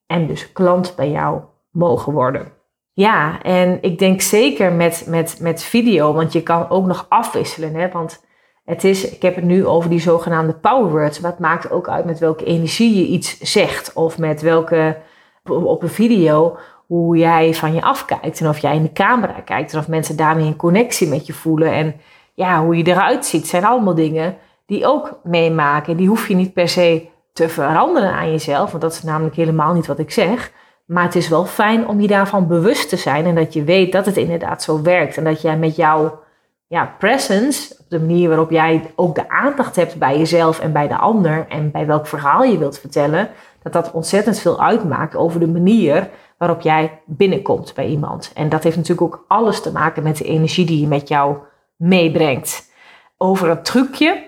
En 0.07 0.27
dus 0.27 0.51
klant 0.51 0.93
bij 0.95 1.11
jou 1.11 1.41
mogen 1.71 2.13
worden. 2.13 2.57
Ja, 2.93 3.41
en 3.41 3.77
ik 3.81 3.99
denk 3.99 4.21
zeker 4.21 4.71
met, 4.71 5.05
met, 5.07 5.37
met 5.41 5.63
video, 5.63 6.13
want 6.13 6.33
je 6.33 6.43
kan 6.43 6.69
ook 6.69 6.85
nog 6.85 7.05
afwisselen. 7.09 7.75
Hè? 7.75 7.91
Want 7.91 8.23
het 8.69 8.83
is, 8.83 9.09
ik 9.09 9.21
heb 9.21 9.35
het 9.35 9.43
nu 9.43 9.65
over 9.65 9.89
die 9.89 9.99
zogenaamde 9.99 10.53
power 10.53 10.91
words. 10.91 11.19
Maar 11.19 11.31
het 11.31 11.39
maakt 11.39 11.71
ook 11.71 11.89
uit 11.89 12.05
met 12.05 12.19
welke 12.19 12.45
energie 12.45 12.95
je 12.95 13.05
iets 13.05 13.39
zegt. 13.39 13.93
Of 13.93 14.17
met 14.17 14.41
welke, 14.41 14.97
op 15.43 15.83
een 15.83 15.89
video, 15.89 16.57
hoe 16.87 17.17
jij 17.17 17.53
van 17.53 17.73
je 17.73 17.81
afkijkt. 17.81 18.39
En 18.39 18.47
of 18.47 18.57
jij 18.57 18.75
in 18.75 18.83
de 18.83 18.91
camera 18.91 19.41
kijkt. 19.45 19.73
En 19.73 19.79
of 19.79 19.87
mensen 19.87 20.15
daarmee 20.15 20.45
een 20.45 20.55
connectie 20.55 21.07
met 21.07 21.25
je 21.25 21.33
voelen. 21.33 21.71
En 21.71 21.95
ja, 22.33 22.63
hoe 22.63 22.77
je 22.77 22.87
eruit 22.87 23.25
ziet. 23.25 23.47
zijn 23.47 23.65
allemaal 23.65 23.95
dingen 23.95 24.37
die 24.65 24.85
ook 24.85 25.19
meemaken. 25.23 25.97
Die 25.97 26.07
hoef 26.07 26.27
je 26.27 26.35
niet 26.35 26.53
per 26.53 26.67
se 26.67 27.07
te 27.33 27.49
veranderen 27.49 28.11
aan 28.11 28.31
jezelf. 28.31 28.69
Want 28.69 28.81
dat 28.81 28.93
is 28.93 29.03
namelijk 29.03 29.35
helemaal 29.35 29.73
niet 29.73 29.87
wat 29.87 29.99
ik 29.99 30.11
zeg. 30.11 30.51
Maar 30.89 31.03
het 31.03 31.15
is 31.15 31.27
wel 31.27 31.45
fijn 31.45 31.87
om 31.87 32.01
je 32.01 32.07
daarvan 32.07 32.47
bewust 32.47 32.89
te 32.89 32.97
zijn. 32.97 33.25
En 33.25 33.35
dat 33.35 33.53
je 33.53 33.63
weet 33.63 33.91
dat 33.91 34.05
het 34.05 34.17
inderdaad 34.17 34.63
zo 34.63 34.81
werkt. 34.81 35.17
En 35.17 35.23
dat 35.23 35.41
jij 35.41 35.57
met 35.57 35.75
jouw 35.75 36.19
ja, 36.67 36.95
presence, 36.99 37.75
op 37.79 37.85
de 37.89 37.99
manier 37.99 38.27
waarop 38.27 38.51
jij 38.51 38.91
ook 38.95 39.15
de 39.15 39.29
aandacht 39.29 39.75
hebt 39.75 39.95
bij 39.95 40.17
jezelf 40.17 40.59
en 40.59 40.71
bij 40.71 40.87
de 40.87 40.97
ander 40.97 41.45
en 41.49 41.71
bij 41.71 41.85
welk 41.85 42.07
verhaal 42.07 42.43
je 42.43 42.57
wilt 42.57 42.79
vertellen, 42.79 43.29
dat 43.63 43.73
dat 43.73 43.91
ontzettend 43.91 44.39
veel 44.39 44.61
uitmaakt 44.61 45.15
over 45.15 45.39
de 45.39 45.47
manier 45.47 46.09
waarop 46.37 46.61
jij 46.61 47.01
binnenkomt 47.05 47.73
bij 47.75 47.87
iemand. 47.87 48.31
En 48.33 48.49
dat 48.49 48.63
heeft 48.63 48.77
natuurlijk 48.77 49.13
ook 49.13 49.25
alles 49.27 49.61
te 49.61 49.71
maken 49.71 50.03
met 50.03 50.17
de 50.17 50.25
energie 50.25 50.65
die 50.65 50.81
je 50.81 50.87
met 50.87 51.07
jou 51.07 51.37
meebrengt. 51.75 52.71
Over 53.17 53.49
een 53.49 53.63
trucje. 53.63 54.23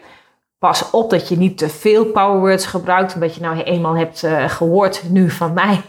Pas 0.59 0.91
op 0.91 1.09
dat 1.09 1.27
je 1.29 1.37
niet 1.37 1.57
te 1.57 1.69
veel 1.69 2.05
powerwords 2.05 2.65
gebruikt, 2.65 3.13
omdat 3.13 3.35
je 3.35 3.41
nou 3.41 3.61
eenmaal 3.61 3.95
hebt 3.95 4.23
uh, 4.23 4.49
gehoord 4.49 5.03
nu 5.09 5.29
van 5.29 5.53
mij. 5.53 5.81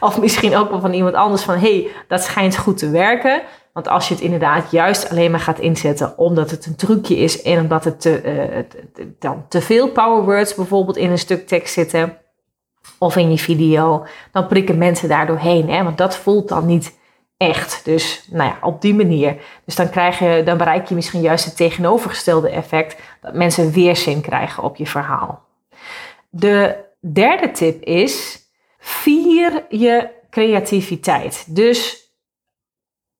Of 0.00 0.20
misschien 0.20 0.56
ook 0.56 0.70
wel 0.70 0.80
van 0.80 0.92
iemand 0.92 1.14
anders 1.14 1.42
van 1.42 1.54
hé, 1.54 1.60
hey, 1.60 1.90
dat 2.08 2.22
schijnt 2.22 2.56
goed 2.56 2.78
te 2.78 2.90
werken. 2.90 3.42
Want 3.72 3.88
als 3.88 4.08
je 4.08 4.14
het 4.14 4.22
inderdaad 4.22 4.70
juist 4.70 5.10
alleen 5.10 5.30
maar 5.30 5.40
gaat 5.40 5.58
inzetten 5.58 6.18
omdat 6.18 6.50
het 6.50 6.66
een 6.66 6.76
trucje 6.76 7.16
is 7.16 7.42
en 7.42 7.60
omdat 7.60 7.84
het 7.84 8.00
te, 8.00 8.22
uh, 8.24 9.04
dan 9.18 9.44
te 9.48 9.60
veel 9.60 9.88
powerwords 9.88 10.54
bijvoorbeeld 10.54 10.96
in 10.96 11.10
een 11.10 11.18
stuk 11.18 11.46
tekst 11.46 11.72
zitten 11.72 12.18
of 12.98 13.16
in 13.16 13.30
je 13.30 13.38
video, 13.38 14.06
dan 14.32 14.46
prikken 14.46 14.78
mensen 14.78 15.08
daar 15.08 15.26
doorheen. 15.26 15.70
Hè? 15.70 15.82
Want 15.82 15.98
dat 15.98 16.16
voelt 16.16 16.48
dan 16.48 16.66
niet 16.66 16.98
echt. 17.36 17.84
Dus 17.84 18.26
nou 18.30 18.50
ja, 18.50 18.58
op 18.62 18.80
die 18.80 18.94
manier. 18.94 19.36
Dus 19.64 19.74
dan, 19.74 19.90
krijg 19.90 20.18
je, 20.18 20.42
dan 20.44 20.58
bereik 20.58 20.88
je 20.88 20.94
misschien 20.94 21.20
juist 21.20 21.44
het 21.44 21.56
tegenovergestelde 21.56 22.50
effect, 22.50 23.00
dat 23.20 23.34
mensen 23.34 23.72
weerzin 23.72 24.20
krijgen 24.20 24.62
op 24.62 24.76
je 24.76 24.86
verhaal. 24.86 25.42
De 26.30 26.76
derde 27.12 27.50
tip 27.50 27.82
is, 27.82 28.38
vier 28.80 29.64
je 29.68 30.08
creativiteit. 30.30 31.54
Dus 31.54 32.10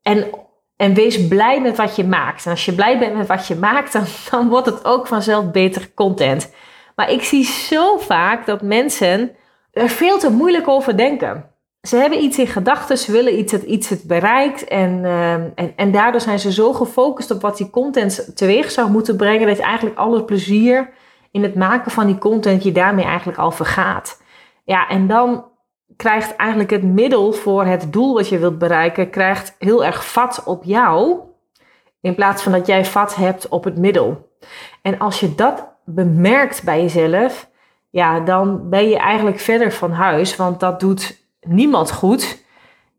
en, 0.03 0.31
en 0.77 0.95
wees 0.95 1.29
blij 1.29 1.61
met 1.61 1.77
wat 1.77 1.97
je 1.97 2.05
maakt. 2.05 2.45
En 2.45 2.51
als 2.51 2.65
je 2.65 2.75
blij 2.75 2.99
bent 2.99 3.17
met 3.17 3.27
wat 3.27 3.47
je 3.47 3.55
maakt, 3.55 3.93
dan, 3.93 4.05
dan 4.31 4.49
wordt 4.49 4.67
het 4.67 4.85
ook 4.85 5.07
vanzelf 5.07 5.51
beter 5.51 5.95
content. 5.95 6.53
Maar 6.95 7.11
ik 7.11 7.23
zie 7.23 7.45
zo 7.45 7.97
vaak 7.97 8.47
dat 8.47 8.63
mensen 8.63 9.31
er 9.73 9.89
veel 9.89 10.19
te 10.19 10.31
moeilijk 10.31 10.69
over 10.69 10.97
denken. 10.97 11.49
Ze 11.81 11.97
hebben 11.97 12.23
iets 12.23 12.39
in 12.39 12.47
gedachten, 12.47 12.99
ze 12.99 13.13
willen 13.13 13.39
iets 13.39 13.53
dat 13.53 13.63
iets 13.63 13.89
het 13.89 14.03
bereikt. 14.03 14.65
En, 14.65 15.05
ehm, 15.05 15.49
en, 15.55 15.73
en 15.77 15.93
daardoor 15.93 16.21
zijn 16.21 16.39
ze 16.39 16.53
zo 16.53 16.73
gefocust 16.73 17.31
op 17.31 17.41
wat 17.41 17.57
die 17.57 17.71
content 17.71 18.37
teweeg 18.37 18.71
zou 18.71 18.91
moeten 18.91 19.17
brengen, 19.17 19.47
dat 19.47 19.59
eigenlijk 19.59 19.99
alle 19.99 20.25
plezier 20.25 20.91
in 21.31 21.43
het 21.43 21.55
maken 21.55 21.91
van 21.91 22.07
die 22.07 22.19
content 22.19 22.63
je 22.63 22.73
daarmee 22.73 23.05
eigenlijk 23.05 23.39
al 23.39 23.51
vergaat. 23.51 24.23
Ja, 24.65 24.89
en 24.89 25.07
dan 25.07 25.45
krijgt 25.97 26.37
eigenlijk 26.37 26.71
het 26.71 26.83
middel 26.83 27.33
voor 27.33 27.65
het 27.65 27.93
doel 27.93 28.15
wat 28.15 28.29
je 28.29 28.39
wilt 28.39 28.59
bereiken, 28.59 29.11
krijgt 29.11 29.55
heel 29.59 29.85
erg 29.85 30.07
vat 30.07 30.43
op 30.45 30.65
jou, 30.65 31.21
in 32.01 32.15
plaats 32.15 32.43
van 32.43 32.53
dat 32.53 32.67
jij 32.67 32.85
vat 32.85 33.15
hebt 33.15 33.49
op 33.49 33.65
het 33.65 33.79
middel. 33.79 34.29
En 34.83 34.99
als 34.99 35.21
je 35.21 35.35
dat 35.35 35.69
bemerkt 35.85 36.63
bij 36.63 36.81
jezelf, 36.83 37.51
ja, 37.91 38.21
dan 38.21 38.69
ben 38.69 38.89
je 38.89 38.99
eigenlijk 38.99 39.39
verder 39.39 39.73
van 39.73 39.91
huis, 39.91 40.37
want 40.37 40.61
dat 40.61 40.81
doet 40.81 41.25
niemand 41.41 41.93
goed. 41.93 42.45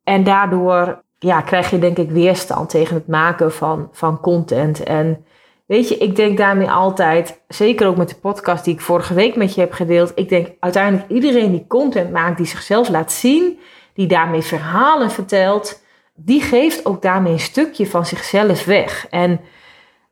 En 0.03 0.23
daardoor 0.23 1.03
ja, 1.17 1.41
krijg 1.41 1.69
je 1.69 1.79
denk 1.79 1.97
ik 1.97 2.11
weerstand 2.11 2.69
tegen 2.69 2.95
het 2.95 3.07
maken 3.07 3.51
van, 3.53 3.89
van 3.91 4.19
content. 4.19 4.83
En 4.83 5.25
weet 5.71 5.89
je, 5.89 5.97
ik 5.97 6.15
denk 6.15 6.37
daarmee 6.37 6.71
altijd, 6.71 7.41
zeker 7.47 7.87
ook 7.87 7.97
met 7.97 8.09
de 8.09 8.15
podcast 8.15 8.65
die 8.65 8.73
ik 8.73 8.81
vorige 8.81 9.13
week 9.13 9.35
met 9.35 9.55
je 9.55 9.61
heb 9.61 9.73
gedeeld. 9.73 10.11
Ik 10.15 10.29
denk 10.29 10.47
uiteindelijk 10.59 11.09
iedereen 11.09 11.51
die 11.51 11.65
content 11.67 12.11
maakt, 12.11 12.37
die 12.37 12.45
zichzelf 12.45 12.89
laat 12.89 13.11
zien, 13.11 13.59
die 13.93 14.07
daarmee 14.07 14.41
verhalen 14.41 15.11
vertelt, 15.11 15.81
die 16.15 16.41
geeft 16.41 16.85
ook 16.85 17.01
daarmee 17.01 17.31
een 17.31 17.39
stukje 17.39 17.87
van 17.87 18.05
zichzelf 18.05 18.65
weg. 18.65 19.07
En, 19.09 19.39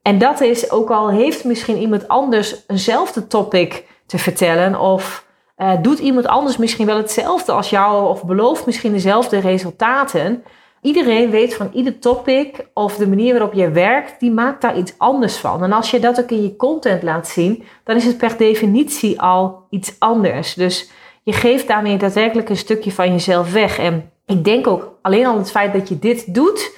en 0.01 0.17
dat 0.17 0.41
is, 0.41 0.71
ook 0.71 0.89
al 0.89 1.09
heeft 1.09 1.43
misschien 1.43 1.77
iemand 1.77 2.07
anders 2.07 2.63
eenzelfde 2.67 3.27
topic 3.27 3.85
te 4.05 4.17
vertellen 4.17 4.79
of 4.79 5.25
uh, 5.57 5.71
doet 5.81 5.99
iemand 5.99 6.27
anders 6.27 6.57
misschien 6.57 6.85
wel 6.85 6.97
hetzelfde 6.97 7.51
als 7.51 7.69
jou 7.69 8.09
of 8.09 8.25
belooft 8.25 8.65
misschien 8.65 8.91
dezelfde 8.91 9.39
resultaten? 9.39 10.43
Iedereen 10.81 11.29
weet 11.29 11.55
van 11.55 11.69
ieder 11.73 11.99
topic 11.99 12.67
of 12.73 12.95
de 12.95 13.07
manier 13.07 13.31
waarop 13.31 13.53
je 13.53 13.69
werkt, 13.69 14.19
die 14.19 14.31
maakt 14.31 14.61
daar 14.61 14.77
iets 14.77 14.93
anders 14.97 15.37
van. 15.37 15.63
En 15.63 15.71
als 15.71 15.91
je 15.91 15.99
dat 15.99 16.19
ook 16.19 16.31
in 16.31 16.43
je 16.43 16.55
content 16.55 17.03
laat 17.03 17.27
zien, 17.27 17.63
dan 17.83 17.95
is 17.95 18.05
het 18.05 18.17
per 18.17 18.37
definitie 18.37 19.21
al 19.21 19.65
iets 19.69 19.95
anders. 19.99 20.53
Dus 20.53 20.91
je 21.23 21.33
geeft 21.33 21.67
daarmee 21.67 21.97
daadwerkelijk 21.97 22.49
een 22.49 22.57
stukje 22.57 22.91
van 22.91 23.11
jezelf 23.11 23.51
weg. 23.51 23.79
En 23.79 24.11
ik 24.25 24.43
denk 24.43 24.67
ook 24.67 24.97
alleen 25.01 25.25
al 25.25 25.37
het 25.37 25.51
feit 25.51 25.73
dat 25.73 25.89
je 25.89 25.99
dit 25.99 26.33
doet, 26.33 26.77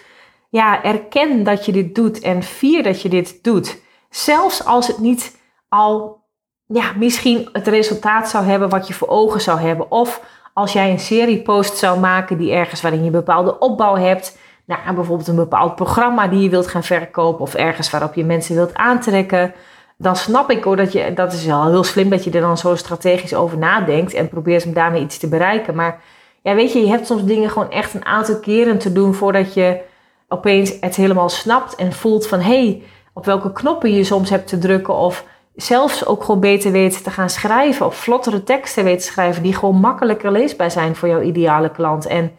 ja, 0.49 0.83
erken 0.83 1.43
dat 1.43 1.65
je 1.65 1.71
dit 1.71 1.95
doet 1.95 2.19
en 2.19 2.43
vier 2.43 2.83
dat 2.83 3.01
je 3.01 3.09
dit 3.09 3.43
doet. 3.43 3.81
Zelfs 4.09 4.65
als 4.65 4.87
het 4.87 4.97
niet 4.97 5.37
al 5.69 6.21
ja, 6.67 6.93
misschien 6.97 7.49
het 7.51 7.67
resultaat 7.67 8.29
zou 8.29 8.45
hebben 8.45 8.69
wat 8.69 8.87
je 8.87 8.93
voor 8.93 9.07
ogen 9.07 9.41
zou 9.41 9.59
hebben. 9.59 9.91
Of 9.91 10.21
als 10.53 10.73
jij 10.73 10.91
een 10.91 10.99
seriepost 10.99 11.77
zou 11.77 11.99
maken 11.99 12.37
die 12.37 12.51
ergens 12.51 12.81
waarin 12.81 12.99
je 12.99 13.05
een 13.05 13.11
bepaalde 13.11 13.59
opbouw 13.59 13.95
hebt. 13.95 14.37
Nou, 14.65 14.95
bijvoorbeeld 14.95 15.27
een 15.27 15.35
bepaald 15.35 15.75
programma 15.75 16.27
die 16.27 16.41
je 16.41 16.49
wilt 16.49 16.67
gaan 16.67 16.83
verkopen. 16.83 17.41
Of 17.41 17.53
ergens 17.53 17.89
waarop 17.89 18.13
je 18.13 18.25
mensen 18.25 18.55
wilt 18.55 18.73
aantrekken. 18.73 19.53
Dan 19.97 20.15
snap 20.15 20.51
ik 20.51 20.63
hoor 20.63 20.75
dat 20.75 20.91
je, 20.91 21.13
dat 21.13 21.33
is 21.33 21.45
wel 21.45 21.69
heel 21.69 21.83
slim 21.83 22.09
dat 22.09 22.23
je 22.23 22.31
er 22.31 22.41
dan 22.41 22.57
zo 22.57 22.75
strategisch 22.75 23.33
over 23.33 23.57
nadenkt. 23.57 24.13
En 24.13 24.29
probeert 24.29 24.65
om 24.65 24.73
daarmee 24.73 25.01
iets 25.01 25.17
te 25.17 25.27
bereiken. 25.27 25.75
Maar 25.75 26.01
ja, 26.41 26.55
weet 26.55 26.73
je, 26.73 26.79
je 26.79 26.89
hebt 26.89 27.07
soms 27.07 27.23
dingen 27.23 27.49
gewoon 27.49 27.71
echt 27.71 27.93
een 27.93 28.05
aantal 28.05 28.39
keren 28.39 28.77
te 28.77 28.91
doen 28.91 29.13
voordat 29.13 29.53
je 29.53 29.79
opeens 30.27 30.73
het 30.79 30.95
helemaal 30.95 31.29
snapt 31.29 31.75
en 31.75 31.93
voelt 31.93 32.27
van 32.27 32.39
hé, 32.39 32.65
hey, 32.65 32.83
op 33.13 33.25
welke 33.25 33.51
knoppen 33.51 33.93
je 33.93 34.03
soms 34.03 34.29
hebt 34.29 34.47
te 34.47 34.57
drukken. 34.57 34.95
Of 34.95 35.25
zelfs 35.55 36.05
ook 36.05 36.23
gewoon 36.23 36.39
beter 36.39 36.71
weet 36.71 37.03
te 37.03 37.11
gaan 37.11 37.29
schrijven 37.29 37.85
of 37.85 37.95
vlottere 37.95 38.43
teksten 38.43 38.83
weet 38.83 38.99
te 38.99 39.05
schrijven 39.05 39.43
die 39.43 39.55
gewoon 39.55 39.75
makkelijker 39.75 40.31
leesbaar 40.31 40.71
zijn 40.71 40.95
voor 40.95 41.07
jouw 41.07 41.21
ideale 41.21 41.71
klant. 41.71 42.05
En 42.05 42.31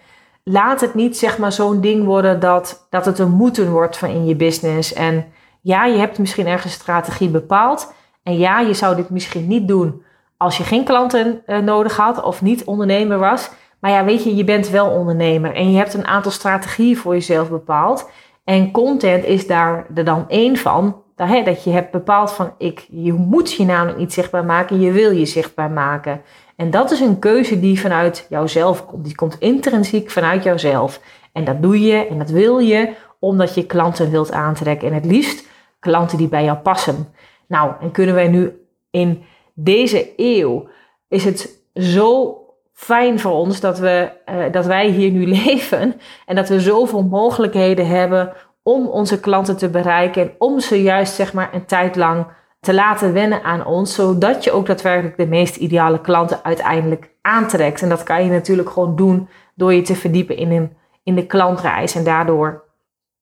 laat 0.45 0.81
het 0.81 0.95
niet 0.95 1.19
zeg 1.19 1.39
maar 1.39 1.53
zo'n 1.53 1.81
ding 1.81 2.05
worden 2.05 2.41
dat, 2.41 2.87
dat 2.91 3.05
het 3.05 3.19
een 3.19 3.31
moeten 3.31 3.71
wordt 3.71 3.97
van 3.97 4.09
in 4.09 4.27
je 4.27 4.37
business. 4.37 4.93
En 4.93 5.25
ja, 5.61 5.85
je 5.85 5.99
hebt 5.99 6.19
misschien 6.19 6.47
ergens 6.47 6.73
strategie 6.73 7.29
bepaald. 7.29 7.93
En 8.23 8.39
ja, 8.39 8.61
je 8.61 8.75
zou 8.75 8.97
dit 8.97 9.11
misschien 9.11 9.47
niet 9.47 9.69
doen 9.69 10.03
als 10.37 10.57
je 10.57 10.65
geen 10.65 10.85
klanten 10.85 11.43
uh, 11.47 11.59
nodig 11.59 11.97
had 11.97 12.23
of 12.23 12.43
niet 12.43 12.65
ondernemer 12.65 13.19
was. 13.19 13.51
Maar 13.81 13.91
ja, 13.91 14.05
weet 14.05 14.25
je, 14.25 14.37
je 14.37 14.45
bent 14.45 14.69
wel 14.69 14.91
ondernemer 14.91 15.55
en 15.55 15.71
je 15.71 15.77
hebt 15.77 15.95
een 15.95 16.07
aantal 16.07 16.31
strategieën 16.31 16.97
voor 16.97 17.15
jezelf 17.15 17.51
bepaald. 17.51 18.11
En 18.45 18.71
content 18.71 19.25
is 19.25 19.47
daar 19.47 19.87
er 19.95 20.05
dan 20.05 20.25
één 20.29 20.57
van 20.57 21.02
dat, 21.45 21.65
je 21.65 21.71
hebt 21.71 21.91
bepaald 21.91 22.33
van 22.33 22.53
ik, 22.59 22.87
je 22.91 23.13
moet 23.13 23.53
je 23.53 23.65
namelijk 23.65 23.99
niet 23.99 24.13
zichtbaar 24.13 24.45
maken, 24.45 24.81
je 24.81 24.93
wil 24.93 25.11
je 25.11 25.27
zichtbaar 25.27 25.71
maken. 25.71 26.23
En 26.57 26.71
dat 26.71 26.91
is 26.91 27.01
een 27.01 27.19
keuze 27.19 27.61
die 27.61 27.81
vanuit 27.81 28.27
jouzelf 28.29 28.87
komt. 28.87 29.05
Die 29.05 29.15
komt 29.15 29.37
intrinsiek 29.39 30.11
vanuit 30.11 30.43
jouzelf. 30.43 31.01
En 31.33 31.45
dat 31.45 31.63
doe 31.63 31.81
je 31.81 32.07
en 32.07 32.19
dat 32.19 32.31
wil 32.31 32.59
je 32.59 32.93
omdat 33.19 33.55
je 33.55 33.67
klanten 33.67 34.11
wilt 34.11 34.33
aantrekken. 34.33 34.89
En 34.89 34.95
het 34.95 35.05
liefst 35.05 35.49
klanten 35.79 36.19
die 36.19 36.29
bij 36.29 36.45
jou 36.45 36.59
passen. 36.59 37.09
Nou, 37.47 37.73
en 37.81 37.91
kunnen 37.91 38.15
wij 38.15 38.29
nu 38.29 38.67
in 38.91 39.23
deze 39.55 40.13
eeuw, 40.17 40.69
is 41.09 41.25
het 41.25 41.59
zo 41.75 42.37
fijn 42.73 43.21
voor 43.21 43.33
ons 43.33 43.61
dat, 43.61 43.79
we, 43.79 44.11
uh, 44.31 44.53
dat 44.53 44.67
wij 44.67 44.89
hier 44.89 45.11
nu 45.11 45.27
leven. 45.45 46.01
En 46.27 46.37
dat 46.37 46.49
we 46.49 46.61
zoveel 46.61 47.03
mogelijkheden 47.03 47.87
hebben 47.87 48.33
om 48.63 48.87
onze 48.87 49.21
klanten 49.21 49.57
te 49.57 49.69
bereiken 49.69 50.23
en 50.23 50.35
om 50.39 50.61
ze 50.61 50.83
juist 50.83 51.15
zeg 51.15 51.33
maar 51.33 51.55
een 51.55 51.65
tijd 51.65 51.97
lang 51.97 52.27
te 52.61 52.75
laten 52.75 53.13
wennen 53.13 53.43
aan 53.43 53.67
ons, 53.67 53.95
zodat 53.95 54.45
je 54.45 54.53
ook 54.53 54.67
daadwerkelijk 54.67 55.17
de 55.17 55.27
meest 55.27 55.57
ideale 55.57 56.01
klanten 56.01 56.45
uiteindelijk 56.45 57.11
aantrekt. 57.21 57.83
En 57.83 57.89
dat 57.89 58.03
kan 58.03 58.25
je 58.25 58.31
natuurlijk 58.31 58.71
gewoon 58.71 58.97
doen 58.97 59.29
door 59.55 59.75
je 59.75 59.83
te 59.83 59.95
verdiepen 59.95 60.37
in, 60.37 60.77
in 61.03 61.15
de 61.15 61.27
klantreis. 61.27 61.95
En 61.95 62.05
daardoor, 62.05 62.65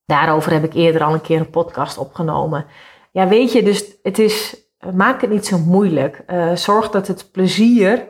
daarover 0.06 0.52
heb 0.52 0.64
ik 0.64 0.75
eerder 0.75 1.02
al 1.02 1.14
een 1.14 1.20
keer 1.20 1.40
een 1.40 1.50
podcast 1.50 1.99
opgenomen. 1.99 2.66
Ja, 3.12 3.28
weet 3.28 3.52
je, 3.52 3.62
dus 3.62 3.97
het 4.02 4.18
is, 4.18 4.56
maak 4.94 5.20
het 5.20 5.30
niet 5.30 5.47
zo 5.47 5.59
moeilijk. 5.59 6.23
Uh, 6.26 6.54
zorg 6.54 6.90
dat 6.90 7.06
het 7.06 7.28
plezier 7.32 8.06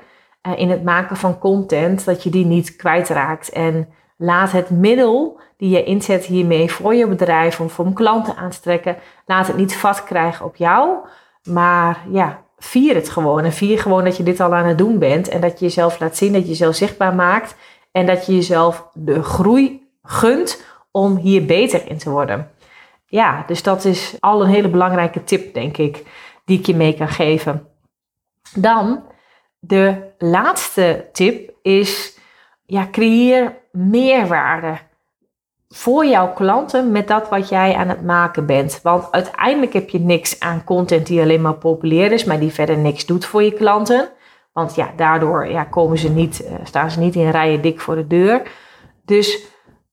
uh, 0.47 0.59
in 0.59 0.71
het 0.71 0.85
maken 0.85 1.17
van 1.17 1.39
content, 1.39 2.05
dat 2.05 2.23
je 2.23 2.31
die 2.31 2.47
niet 2.47 2.77
kwijtraakt. 2.77 3.49
En 3.49 3.89
laat 4.21 4.53
het 4.53 4.71
middel 4.71 5.41
die 5.57 5.71
je 5.71 5.85
inzet 5.85 6.25
hiermee 6.25 6.71
voor 6.73 6.95
je 6.95 7.07
bedrijf 7.07 7.61
om 7.61 7.93
klanten 7.93 8.37
aan 8.37 8.51
te 8.51 8.61
trekken, 8.61 8.97
laat 9.27 9.47
het 9.47 9.57
niet 9.57 9.77
vast 9.77 10.05
krijgen 10.05 10.45
op 10.45 10.57
jou. 10.57 10.97
Maar 11.45 12.05
ja, 12.11 12.43
vier 12.59 12.95
het 12.95 13.09
gewoon. 13.09 13.45
En 13.45 13.53
vier 13.53 13.79
gewoon 13.79 14.05
dat 14.05 14.17
je 14.17 14.23
dit 14.23 14.41
al 14.41 14.55
aan 14.55 14.67
het 14.67 14.79
doen 14.79 14.99
bent. 14.99 15.29
En 15.29 15.41
dat 15.41 15.59
je 15.59 15.65
jezelf 15.65 16.01
laat 16.01 16.17
zien, 16.17 16.33
dat 16.33 16.43
je 16.43 16.49
jezelf 16.49 16.75
zichtbaar 16.75 17.15
maakt. 17.15 17.57
En 17.93 18.07
dat 18.07 18.27
je 18.27 18.35
jezelf 18.35 18.89
de 18.93 19.23
groei 19.23 19.89
gunt 20.03 20.65
om 20.91 21.17
hier 21.17 21.45
beter 21.45 21.89
in 21.89 21.99
te 21.99 22.11
worden. 22.11 22.51
Ja, 23.07 23.45
dus 23.47 23.63
dat 23.63 23.85
is 23.85 24.17
al 24.21 24.43
een 24.43 24.51
hele 24.51 24.69
belangrijke 24.69 25.25
tip, 25.25 25.55
denk 25.55 25.77
ik, 25.77 26.05
die 26.45 26.59
ik 26.59 26.67
je 26.67 26.75
mee 26.75 26.95
kan 26.95 27.09
geven. 27.09 27.69
Dan 28.55 29.03
de 29.59 30.13
laatste 30.19 31.09
tip 31.13 31.51
is, 31.63 32.19
ja, 32.67 32.89
creëer 32.91 33.60
meerwaarde 33.73 34.79
voor 35.69 36.07
jouw 36.07 36.33
klanten 36.33 36.93
met 36.93 37.09
dat 37.09 37.29
wat 37.29 37.49
jij 37.49 37.75
aan 37.75 37.89
het 37.89 38.03
maken 38.03 38.47
bent. 38.47 38.81
Want 38.83 39.11
uiteindelijk 39.11 39.73
heb 39.73 39.91
je 39.91 40.01
niks 40.01 40.41
aan 40.41 40.65
content 40.65 41.07
die 41.07 41.21
alleen 41.21 41.43
maar 41.43 41.55
populair 41.55 42.13
is, 42.13 42.25
maar 42.25 42.41
die 42.41 42.53
verder 42.53 42.79
niks 42.79 43.07
doet 43.07 43.25
voor 43.25 43.43
je 43.43 43.53
klanten. 43.53 44.09
Want 44.53 44.75
ja, 44.75 44.91
daardoor 44.97 45.47
ja, 45.49 45.65
komen 45.65 45.99
ze 45.99 46.11
niet, 46.11 46.43
uh, 46.45 46.55
staan 46.65 46.91
ze 46.91 46.99
niet 46.99 47.15
in 47.15 47.31
rijen 47.31 47.63
dik 47.63 47.81
voor 47.81 47.95
de 47.95 48.07
deur. 48.07 48.43
Dus 49.05 49.47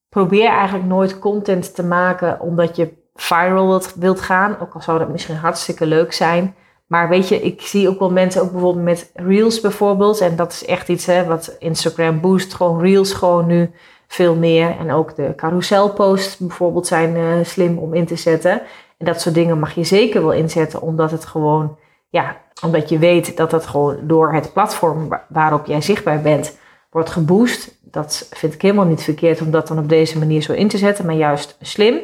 probeer 0.10 0.50
eigenlijk 0.50 0.88
nooit 0.88 1.20
content 1.20 1.76
te 1.76 1.84
maken 1.84 2.40
omdat 2.40 2.76
je 2.76 2.94
viral 3.16 3.68
wilt, 3.68 3.94
wilt 3.96 4.22
gaan. 4.22 4.60
Ook 4.60 4.74
al 4.74 4.82
zou 4.82 5.00
dat 5.00 5.10
misschien 5.10 5.36
hartstikke 5.36 5.86
leuk 5.86 6.14
zijn. 6.14 6.56
Maar 6.88 7.10
weet 7.10 7.28
je, 7.28 7.42
ik 7.42 7.62
zie 7.62 7.90
ook 7.90 8.00
wel 8.00 8.12
mensen, 8.12 8.42
ook 8.42 8.52
bijvoorbeeld 8.52 8.86
met 8.86 9.12
Reels 9.14 9.62
bijvoorbeeld. 9.62 10.22
En 10.22 10.36
dat 10.36 10.52
is 10.52 10.66
echt 10.66 10.90
iets 10.90 11.06
hè, 11.06 11.26
wat 11.26 11.56
Instagram 11.60 12.22
boost. 12.22 12.54
Gewoon 12.54 12.82
Reels 12.82 13.14
gewoon 13.14 13.48
nu 13.48 13.72
veel 14.08 14.36
meer. 14.36 14.78
En 14.80 14.92
ook 14.92 15.16
de 15.16 15.34
carouselposts 15.36 16.38
bijvoorbeeld 16.38 16.88
zijn 16.88 17.16
uh, 17.16 17.46
slim 17.46 17.78
om 17.78 17.94
in 17.94 18.06
te 18.06 18.16
zetten. 18.16 18.62
En 18.98 19.06
dat 19.06 19.22
soort 19.22 19.36
dingen 19.36 19.60
mag 19.60 19.76
je 19.76 19.84
zeker 19.84 20.22
wel 20.22 20.34
inzetten, 20.34 20.82
omdat 20.82 21.12
het 21.12 21.26
gewoon, 21.26 21.78
ja, 22.10 22.38
omdat 22.64 22.90
je 22.90 22.98
weet 22.98 23.38
dat 23.38 23.50
dat 23.50 23.66
gewoon 23.66 23.98
door 24.02 24.34
het 24.34 24.54
platform 24.54 25.10
waarop 25.30 25.66
jij 25.66 25.82
zichtbaar 25.82 26.22
bent, 26.22 26.58
wordt 26.90 27.10
geboost. 27.10 27.78
Dat 27.82 28.30
vind 28.34 28.54
ik 28.54 28.62
helemaal 28.62 28.86
niet 28.86 29.04
verkeerd 29.04 29.42
om 29.42 29.52
dat 29.52 29.68
dan 29.68 29.80
op 29.80 29.90
deze 29.90 30.18
manier 30.18 30.42
zo 30.42 30.54
in 30.54 30.68
te 30.68 30.78
zetten, 30.78 31.06
maar 31.06 31.16
juist 31.16 31.58
slim. 31.62 32.00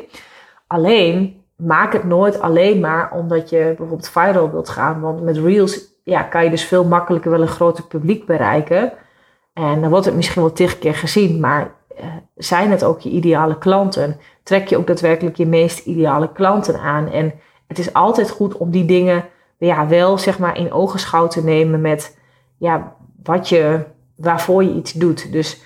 Alleen 0.67 1.42
maak 1.65 1.93
het 1.93 2.03
nooit 2.03 2.41
alleen 2.41 2.79
maar 2.79 3.11
omdat 3.11 3.49
je 3.49 3.73
bijvoorbeeld 3.77 4.09
viral 4.09 4.51
wilt 4.51 4.69
gaan. 4.69 5.01
Want 5.01 5.23
met 5.23 5.37
Reels 5.37 5.79
ja, 6.03 6.23
kan 6.23 6.43
je 6.43 6.49
dus 6.49 6.65
veel 6.65 6.85
makkelijker 6.85 7.31
wel 7.31 7.41
een 7.41 7.47
groter 7.47 7.83
publiek 7.83 8.25
bereiken. 8.25 8.93
En 9.53 9.81
dan 9.81 9.89
wordt 9.89 10.05
het 10.05 10.15
misschien 10.15 10.41
wel 10.41 10.53
tig 10.53 10.79
keer 10.79 10.95
gezien, 10.95 11.39
maar 11.39 11.71
uh, 11.99 12.05
zijn 12.35 12.71
het 12.71 12.83
ook 12.83 12.99
je 12.99 13.09
ideale 13.09 13.57
klanten? 13.57 14.19
Trek 14.43 14.67
je 14.67 14.77
ook 14.77 14.87
daadwerkelijk 14.87 15.37
je 15.37 15.45
meest 15.45 15.85
ideale 15.85 16.31
klanten 16.31 16.79
aan? 16.79 17.11
En 17.11 17.33
het 17.67 17.79
is 17.79 17.93
altijd 17.93 18.29
goed 18.29 18.57
om 18.57 18.71
die 18.71 18.85
dingen 18.85 19.25
ja, 19.57 19.87
wel 19.87 20.17
zeg 20.17 20.39
maar 20.39 20.57
in 20.57 20.71
ogenschouw 20.71 21.27
te 21.27 21.43
nemen 21.43 21.81
met 21.81 22.17
ja, 22.57 22.95
wat 23.23 23.49
je 23.49 23.79
waarvoor 24.15 24.63
je 24.63 24.73
iets 24.73 24.91
doet. 24.91 25.31
Dus 25.31 25.63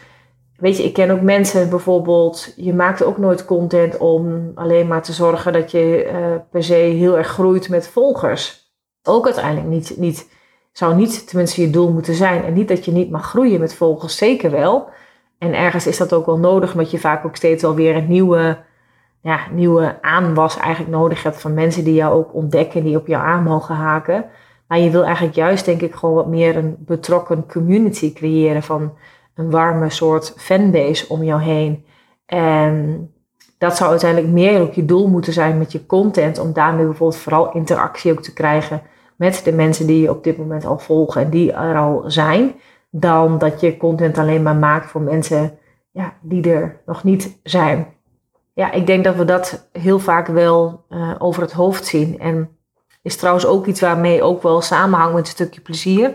weet 0.57 0.77
je, 0.77 0.83
ik 0.83 0.93
ken 0.93 1.09
ook 1.11 1.21
mensen 1.21 1.69
bijvoorbeeld, 1.69 2.53
je 2.55 2.73
maakt 2.73 3.03
ook 3.03 3.17
nooit 3.17 3.45
content 3.45 3.97
om 3.97 4.51
alleen 4.55 4.87
maar 4.87 5.03
te 5.03 5.13
zorgen 5.13 5.53
dat 5.53 5.71
je 5.71 6.09
uh, 6.11 6.35
per 6.51 6.63
se 6.63 6.73
heel 6.73 7.17
erg 7.17 7.27
groeit 7.27 7.69
met 7.69 7.87
volgers. 7.87 8.71
Ook 9.03 9.25
uiteindelijk 9.25 9.67
niet, 9.67 9.93
niet, 9.97 10.29
zou 10.71 10.95
niet 10.95 11.27
tenminste 11.27 11.61
je 11.61 11.69
doel 11.69 11.91
moeten 11.91 12.13
zijn. 12.13 12.43
En 12.43 12.53
niet 12.53 12.67
dat 12.67 12.85
je 12.85 12.91
niet 12.91 13.11
mag 13.11 13.25
groeien 13.29 13.59
met 13.59 13.73
volgers, 13.73 14.17
zeker 14.17 14.51
wel. 14.51 14.89
En 15.37 15.53
ergens 15.53 15.87
is 15.87 15.97
dat 15.97 16.13
ook 16.13 16.25
wel 16.25 16.37
nodig, 16.37 16.71
omdat 16.71 16.91
je 16.91 16.99
vaak 16.99 17.25
ook 17.25 17.35
steeds 17.35 17.61
wel 17.61 17.75
weer 17.75 17.95
een 17.95 18.07
nieuwe, 18.07 18.57
ja, 19.21 19.39
nieuwe 19.51 19.97
aanwas 20.01 20.57
eigenlijk 20.57 20.95
nodig 20.95 21.23
hebt 21.23 21.41
van 21.41 21.53
mensen 21.53 21.83
die 21.83 21.93
jou 21.93 22.13
ook 22.13 22.33
ontdekken, 22.33 22.83
die 22.83 22.97
op 22.97 23.07
jou 23.07 23.23
aan 23.23 23.43
mogen 23.43 23.75
haken. 23.75 24.25
Maar 24.67 24.79
je 24.79 24.89
wil 24.89 25.03
eigenlijk 25.03 25.35
juist, 25.35 25.65
denk 25.65 25.81
ik, 25.81 25.95
gewoon 25.95 26.15
wat 26.15 26.27
meer 26.27 26.55
een 26.55 26.75
betrokken 26.79 27.47
community 27.47 28.13
creëren 28.13 28.63
van 28.63 28.93
een 29.37 29.49
warme 29.49 29.89
soort 29.89 30.33
fanbase 30.37 31.09
om 31.09 31.23
jou 31.23 31.41
heen. 31.41 31.85
En 32.25 33.11
dat 33.57 33.77
zou 33.77 33.89
uiteindelijk 33.89 34.33
meer 34.33 34.61
ook 34.61 34.73
je 34.73 34.85
doel 34.85 35.07
moeten 35.07 35.33
zijn 35.33 35.57
met 35.57 35.71
je 35.71 35.85
content, 35.85 36.39
om 36.39 36.53
daarmee 36.53 36.85
bijvoorbeeld 36.85 37.21
vooral 37.21 37.51
interactie 37.51 38.11
ook 38.11 38.21
te 38.21 38.33
krijgen 38.33 38.81
met 39.15 39.41
de 39.43 39.51
mensen 39.51 39.87
die 39.87 40.01
je 40.01 40.09
op 40.09 40.23
dit 40.23 40.37
moment 40.37 40.65
al 40.65 40.79
volgen 40.79 41.21
en 41.21 41.29
die 41.29 41.51
er 41.51 41.77
al 41.77 42.03
zijn, 42.07 42.55
dan 42.89 43.37
dat 43.37 43.61
je 43.61 43.77
content 43.77 44.17
alleen 44.17 44.43
maar 44.43 44.55
maakt 44.55 44.89
voor 44.89 45.01
mensen 45.01 45.57
ja, 45.91 46.13
die 46.21 46.51
er 46.51 46.81
nog 46.85 47.03
niet 47.03 47.39
zijn. 47.43 47.87
Ja, 48.53 48.71
ik 48.71 48.87
denk 48.87 49.03
dat 49.03 49.15
we 49.15 49.25
dat 49.25 49.69
heel 49.71 49.99
vaak 49.99 50.27
wel 50.27 50.85
uh, 50.89 51.15
over 51.17 51.41
het 51.41 51.51
hoofd 51.51 51.85
zien. 51.85 52.19
En 52.19 52.49
is 53.01 53.15
trouwens 53.15 53.45
ook 53.45 53.65
iets 53.65 53.81
waarmee 53.81 54.23
ook 54.23 54.41
wel 54.41 54.61
samenhangt 54.61 55.13
met 55.13 55.25
een 55.25 55.31
stukje 55.31 55.61
plezier. 55.61 56.13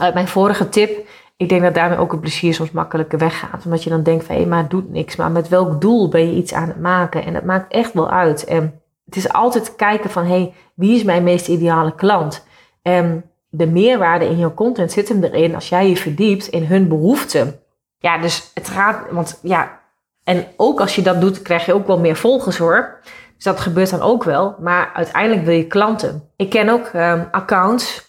Uit 0.00 0.14
mijn 0.14 0.28
vorige 0.28 0.68
tip, 0.68 1.06
ik 1.38 1.48
denk 1.48 1.62
dat 1.62 1.74
daarmee 1.74 1.98
ook 1.98 2.12
het 2.12 2.20
plezier 2.20 2.54
soms 2.54 2.70
makkelijker 2.70 3.18
weggaat. 3.18 3.64
Omdat 3.64 3.84
je 3.84 3.90
dan 3.90 4.02
denkt 4.02 4.24
van 4.24 4.36
hé, 4.36 4.46
maar 4.46 4.58
het 4.58 4.70
doet 4.70 4.90
niks. 4.90 5.16
Maar 5.16 5.30
met 5.30 5.48
welk 5.48 5.80
doel 5.80 6.08
ben 6.08 6.26
je 6.26 6.36
iets 6.36 6.54
aan 6.54 6.68
het 6.68 6.80
maken? 6.80 7.24
En 7.24 7.32
dat 7.32 7.44
maakt 7.44 7.72
echt 7.72 7.92
wel 7.92 8.10
uit. 8.10 8.44
En 8.44 8.80
het 9.04 9.16
is 9.16 9.32
altijd 9.32 9.76
kijken 9.76 10.10
van 10.10 10.24
hé, 10.24 10.52
wie 10.74 10.96
is 10.96 11.02
mijn 11.02 11.22
meest 11.22 11.48
ideale 11.48 11.94
klant? 11.94 12.46
En 12.82 13.24
de 13.48 13.66
meerwaarde 13.66 14.24
in 14.24 14.38
jouw 14.38 14.54
content 14.54 14.92
zit 14.92 15.08
hem 15.08 15.24
erin 15.24 15.54
als 15.54 15.68
jij 15.68 15.88
je 15.88 15.96
verdiept 15.96 16.46
in 16.46 16.64
hun 16.64 16.88
behoeften. 16.88 17.60
Ja, 17.98 18.18
dus 18.18 18.50
het 18.54 18.68
gaat, 18.68 19.10
want 19.10 19.38
ja, 19.42 19.80
en 20.24 20.46
ook 20.56 20.80
als 20.80 20.94
je 20.94 21.02
dat 21.02 21.20
doet, 21.20 21.42
krijg 21.42 21.66
je 21.66 21.74
ook 21.74 21.86
wel 21.86 21.98
meer 21.98 22.16
volgers 22.16 22.58
hoor. 22.58 23.00
Dus 23.34 23.44
dat 23.44 23.60
gebeurt 23.60 23.90
dan 23.90 24.02
ook 24.02 24.24
wel. 24.24 24.56
Maar 24.60 24.90
uiteindelijk 24.94 25.44
wil 25.44 25.54
je 25.54 25.66
klanten. 25.66 26.30
Ik 26.36 26.50
ken 26.50 26.68
ook 26.68 26.90
um, 26.94 27.28
accounts 27.30 28.07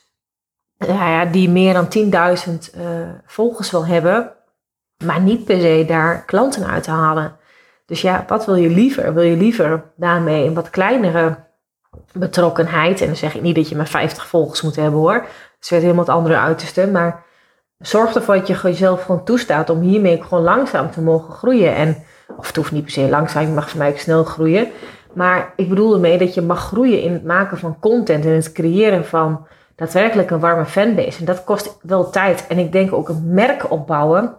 ja, 0.88 1.25
die 1.25 1.50
meer 1.50 1.74
dan 1.74 1.88
10.000 1.88 2.77
uh, 2.77 2.83
volgers 3.25 3.71
wil 3.71 3.86
hebben, 3.86 4.31
maar 5.05 5.21
niet 5.21 5.45
per 5.45 5.59
se 5.59 5.83
daar 5.88 6.25
klanten 6.25 6.67
uit 6.67 6.83
te 6.83 6.91
halen. 6.91 7.38
Dus 7.86 8.01
ja, 8.01 8.24
wat 8.27 8.45
wil 8.45 8.55
je 8.55 8.69
liever? 8.69 9.13
Wil 9.13 9.24
je 9.24 9.38
liever 9.38 9.83
daarmee 9.95 10.45
een 10.45 10.53
wat 10.53 10.69
kleinere 10.69 11.38
betrokkenheid? 12.13 13.01
En 13.01 13.07
dan 13.07 13.15
zeg 13.15 13.36
ik 13.36 13.41
niet 13.41 13.55
dat 13.55 13.69
je 13.69 13.75
maar 13.75 13.88
50 13.88 14.27
volgers 14.27 14.62
moet 14.62 14.75
hebben 14.75 15.00
hoor. 15.00 15.13
Het 15.13 15.57
is 15.62 15.69
weer 15.69 15.79
helemaal 15.79 16.05
het 16.05 16.13
andere 16.13 16.38
uiterste. 16.38 16.88
Maar 16.88 17.24
zorg 17.77 18.15
ervoor 18.15 18.36
dat 18.36 18.48
je 18.48 18.59
jezelf 18.63 19.03
gewoon 19.03 19.24
toestaat 19.24 19.69
om 19.69 19.81
hiermee 19.81 20.24
gewoon 20.24 20.43
langzaam 20.43 20.91
te 20.91 21.01
mogen 21.01 21.33
groeien. 21.33 21.75
En, 21.75 22.03
of 22.38 22.48
het 22.48 22.55
hoeft 22.55 22.71
niet 22.71 22.83
per 22.83 22.91
se 22.91 23.09
langzaam, 23.09 23.45
je 23.45 23.53
mag 23.53 23.69
voor 23.69 23.79
mij 23.79 23.89
ook 23.89 23.98
snel 23.98 24.24
groeien. 24.24 24.67
Maar 25.13 25.53
ik 25.55 25.69
bedoel 25.69 25.93
ermee 25.93 26.17
dat 26.17 26.33
je 26.33 26.41
mag 26.41 26.59
groeien 26.59 27.01
in 27.01 27.13
het 27.13 27.24
maken 27.24 27.57
van 27.57 27.79
content 27.79 28.25
en 28.25 28.31
het 28.31 28.51
creëren 28.51 29.05
van 29.05 29.48
daadwerkelijk 29.79 30.29
een 30.29 30.39
warme 30.39 30.65
fanbase. 30.65 31.19
En 31.19 31.25
dat 31.25 31.43
kost 31.43 31.77
wel 31.81 32.09
tijd. 32.09 32.48
En 32.48 32.57
ik 32.57 32.71
denk 32.71 32.93
ook 32.93 33.09
een 33.09 33.33
merk 33.33 33.71
opbouwen 33.71 34.38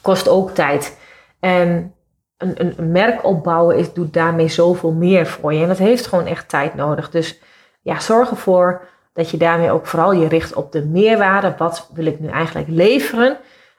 kost 0.00 0.28
ook 0.28 0.50
tijd. 0.50 0.98
En 1.40 1.94
een, 2.36 2.74
een, 2.78 2.92
merk 2.92 3.24
opbouwen 3.24 3.76
is, 3.76 3.92
doet 3.92 4.12
daarmee 4.12 4.48
zoveel 4.48 4.92
meer 4.92 5.26
voor 5.26 5.54
je. 5.54 5.62
En 5.62 5.68
dat 5.68 5.78
heeft 5.78 6.06
gewoon 6.06 6.26
echt 6.26 6.48
tijd 6.48 6.74
nodig. 6.74 7.10
Dus 7.10 7.40
ja, 7.82 8.00
zorg 8.00 8.30
ervoor 8.30 8.84
dat 9.12 9.30
je 9.30 9.36
daarmee 9.36 9.70
ook 9.70 9.86
vooral 9.86 10.12
je 10.12 10.28
richt 10.28 10.54
op 10.54 10.72
de 10.72 10.84
meerwaarde. 10.84 11.54
Wat 11.58 11.90
wil 11.94 12.06
ik 12.06 12.20
nu 12.20 12.28
eigenlijk 12.28 12.68
leveren 12.68 13.36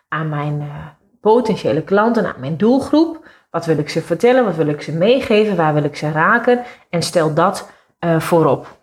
aan 0.07 0.29
mijn 0.29 0.61
uh, 0.61 0.85
potentiële 1.21 1.81
klanten, 1.81 2.25
aan 2.25 2.39
mijn 2.39 2.57
doelgroep? 2.57 3.25
Wat 3.49 3.65
wil 3.65 3.77
ik 3.77 3.89
ze 3.89 4.01
vertellen? 4.01 4.45
Wat 4.45 4.55
wil 4.55 4.67
ik 4.67 4.81
ze 4.81 4.91
meegeven? 4.91 5.55
Waar 5.55 5.73
wil 5.73 5.83
ik 5.83 5.95
ze 5.95 6.11
raken? 6.11 6.63
En 6.89 7.01
stel 7.01 7.33
dat 7.33 7.69
uh, 7.99 8.19
voorop. 8.19 8.76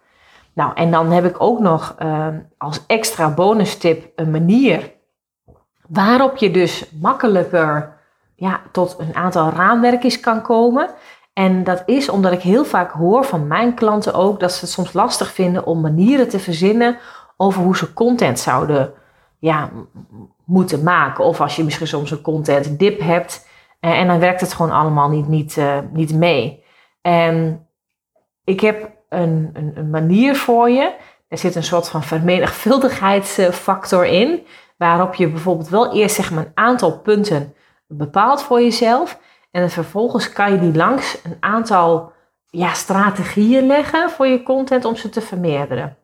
Nou, 0.55 0.73
en 0.75 0.91
dan 0.91 1.11
heb 1.11 1.25
ik 1.25 1.37
ook 1.39 1.59
nog 1.59 1.97
uh, 2.03 2.27
als 2.59 2.87
extra 2.87 3.35
bonus 3.35 3.77
tip 3.77 4.13
een 4.17 4.31
manier 4.31 4.93
waarop 5.89 6.37
je 6.37 6.51
dus 6.51 6.91
makkelijker 7.01 7.97
ja, 8.35 8.61
tot 8.73 8.97
een 8.99 9.15
aantal 9.17 9.51
raamwerkjes 9.51 10.21
kan 10.21 10.43
komen. 10.43 10.91
En 11.33 11.65
dat 11.65 11.83
is 11.87 12.09
omdat 12.09 12.33
ik 12.33 12.41
heel 12.41 12.65
vaak 12.65 12.91
hoor 12.91 13.25
van 13.25 13.47
mijn 13.47 13.75
klanten 13.75 14.15
ook 14.15 14.41
dat 14.41 14.53
ze 14.53 14.61
het 14.61 14.71
soms 14.71 14.93
lastig 14.93 15.33
vinden 15.33 15.67
om 15.67 15.81
manieren 15.81 16.29
te 16.29 16.39
verzinnen 16.39 16.99
over 17.37 17.63
hoe 17.63 17.77
ze 17.77 17.93
content 17.93 18.39
zouden 18.39 18.93
ja, 19.39 19.71
moeten 20.45 20.83
maken. 20.83 21.25
Of 21.25 21.41
als 21.41 21.57
je 21.57 21.65
misschien 21.65 21.87
soms 21.87 22.11
een 22.11 22.21
content 22.21 22.79
dip 22.79 23.01
hebt 23.01 23.47
eh, 23.81 23.99
en 23.99 24.07
dan 24.07 24.19
werkt 24.19 24.41
het 24.41 24.53
gewoon 24.53 24.73
allemaal 24.73 25.09
niet, 25.09 25.29
niet, 25.29 25.57
uh, 25.57 25.79
niet 25.93 26.15
mee. 26.15 26.65
En 27.03 27.67
ik 28.45 28.61
heb 28.61 28.91
een, 29.17 29.51
een, 29.53 29.73
een 29.75 29.91
manier 29.91 30.37
voor 30.37 30.71
je. 30.71 30.95
Er 31.29 31.39
zit 31.39 31.55
een 31.55 31.63
soort 31.63 31.89
van 31.89 32.03
vermenigvuldigheidsfactor 32.03 34.07
in. 34.07 34.47
Waarop 34.77 35.15
je 35.15 35.29
bijvoorbeeld 35.29 35.69
wel 35.69 35.95
eerst 35.95 36.15
zeg 36.15 36.31
maar, 36.31 36.45
een 36.45 36.53
aantal 36.55 36.99
punten 36.99 37.55
bepaalt 37.87 38.43
voor 38.43 38.63
jezelf. 38.63 39.19
En 39.51 39.71
vervolgens 39.71 40.33
kan 40.33 40.53
je 40.53 40.59
die 40.59 40.75
langs 40.75 41.19
een 41.25 41.37
aantal 41.41 42.13
ja, 42.47 42.73
strategieën 42.73 43.67
leggen 43.67 44.11
voor 44.11 44.27
je 44.27 44.43
content 44.43 44.85
om 44.85 44.97
ze 44.97 45.09
te 45.09 45.21
vermeerderen. 45.21 45.97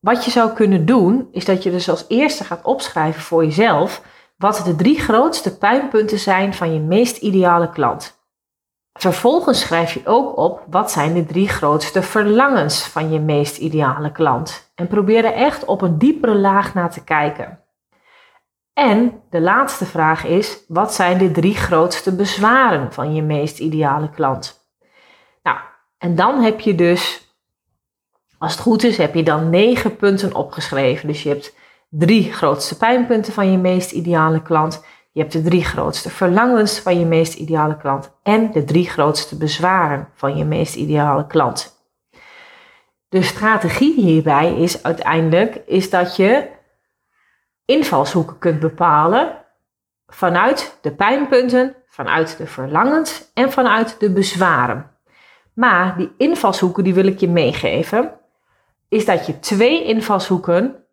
Wat 0.00 0.24
je 0.24 0.30
zou 0.30 0.52
kunnen 0.52 0.86
doen, 0.86 1.28
is 1.32 1.44
dat 1.44 1.62
je 1.62 1.70
dus 1.70 1.88
als 1.88 2.04
eerste 2.08 2.44
gaat 2.44 2.64
opschrijven 2.64 3.22
voor 3.22 3.44
jezelf 3.44 4.02
wat 4.36 4.62
de 4.64 4.76
drie 4.76 5.00
grootste 5.00 5.58
pijnpunten 5.58 6.18
zijn 6.18 6.54
van 6.54 6.74
je 6.74 6.80
meest 6.80 7.16
ideale 7.16 7.70
klant. 7.70 8.19
Vervolgens 9.00 9.60
schrijf 9.60 9.92
je 9.92 10.00
ook 10.04 10.36
op 10.36 10.64
wat 10.70 10.90
zijn 10.90 11.14
de 11.14 11.24
drie 11.24 11.48
grootste 11.48 12.02
verlangens 12.02 12.82
van 12.82 13.12
je 13.12 13.20
meest 13.20 13.56
ideale 13.56 14.12
klant. 14.12 14.72
En 14.74 14.86
probeer 14.86 15.24
er 15.24 15.32
echt 15.32 15.64
op 15.64 15.82
een 15.82 15.98
diepere 15.98 16.34
laag 16.34 16.74
naar 16.74 16.90
te 16.90 17.04
kijken. 17.04 17.60
En 18.72 19.22
de 19.30 19.40
laatste 19.40 19.86
vraag 19.86 20.24
is: 20.24 20.64
wat 20.68 20.94
zijn 20.94 21.18
de 21.18 21.30
drie 21.30 21.54
grootste 21.54 22.16
bezwaren 22.16 22.92
van 22.92 23.14
je 23.14 23.22
meest 23.22 23.58
ideale 23.58 24.10
klant? 24.10 24.70
Nou, 25.42 25.58
en 25.98 26.14
dan 26.14 26.42
heb 26.42 26.60
je 26.60 26.74
dus, 26.74 27.34
als 28.38 28.52
het 28.52 28.60
goed 28.60 28.82
is, 28.82 28.96
heb 28.96 29.14
je 29.14 29.22
dan 29.22 29.50
negen 29.50 29.96
punten 29.96 30.34
opgeschreven. 30.34 31.06
Dus 31.06 31.22
je 31.22 31.28
hebt 31.28 31.54
drie 31.88 32.32
grootste 32.32 32.76
pijnpunten 32.76 33.32
van 33.32 33.52
je 33.52 33.58
meest 33.58 33.92
ideale 33.92 34.42
klant. 34.42 34.84
Je 35.12 35.20
hebt 35.20 35.32
de 35.32 35.42
drie 35.42 35.64
grootste 35.64 36.10
verlangens 36.10 36.78
van 36.78 36.98
je 36.98 37.04
meest 37.04 37.34
ideale 37.34 37.76
klant 37.76 38.18
en 38.22 38.52
de 38.52 38.64
drie 38.64 38.90
grootste 38.90 39.36
bezwaren 39.36 40.08
van 40.14 40.36
je 40.36 40.44
meest 40.44 40.74
ideale 40.74 41.26
klant. 41.26 41.78
De 43.08 43.22
strategie 43.22 43.94
hierbij 43.94 44.54
is 44.54 44.82
uiteindelijk 44.82 45.62
is 45.66 45.90
dat 45.90 46.16
je 46.16 46.48
invalshoeken 47.64 48.38
kunt 48.38 48.60
bepalen 48.60 49.44
vanuit 50.06 50.78
de 50.80 50.94
pijnpunten, 50.94 51.76
vanuit 51.86 52.36
de 52.36 52.46
verlangens 52.46 53.30
en 53.34 53.52
vanuit 53.52 54.00
de 54.00 54.12
bezwaren. 54.12 54.90
Maar 55.54 55.96
die 55.96 56.12
invalshoeken 56.16 56.84
die 56.84 56.94
wil 56.94 57.06
ik 57.06 57.20
je 57.20 57.28
meegeven, 57.28 58.20
is 58.88 59.04
dat 59.04 59.26
je 59.26 59.38
twee 59.38 59.84
invalshoeken 59.84 60.84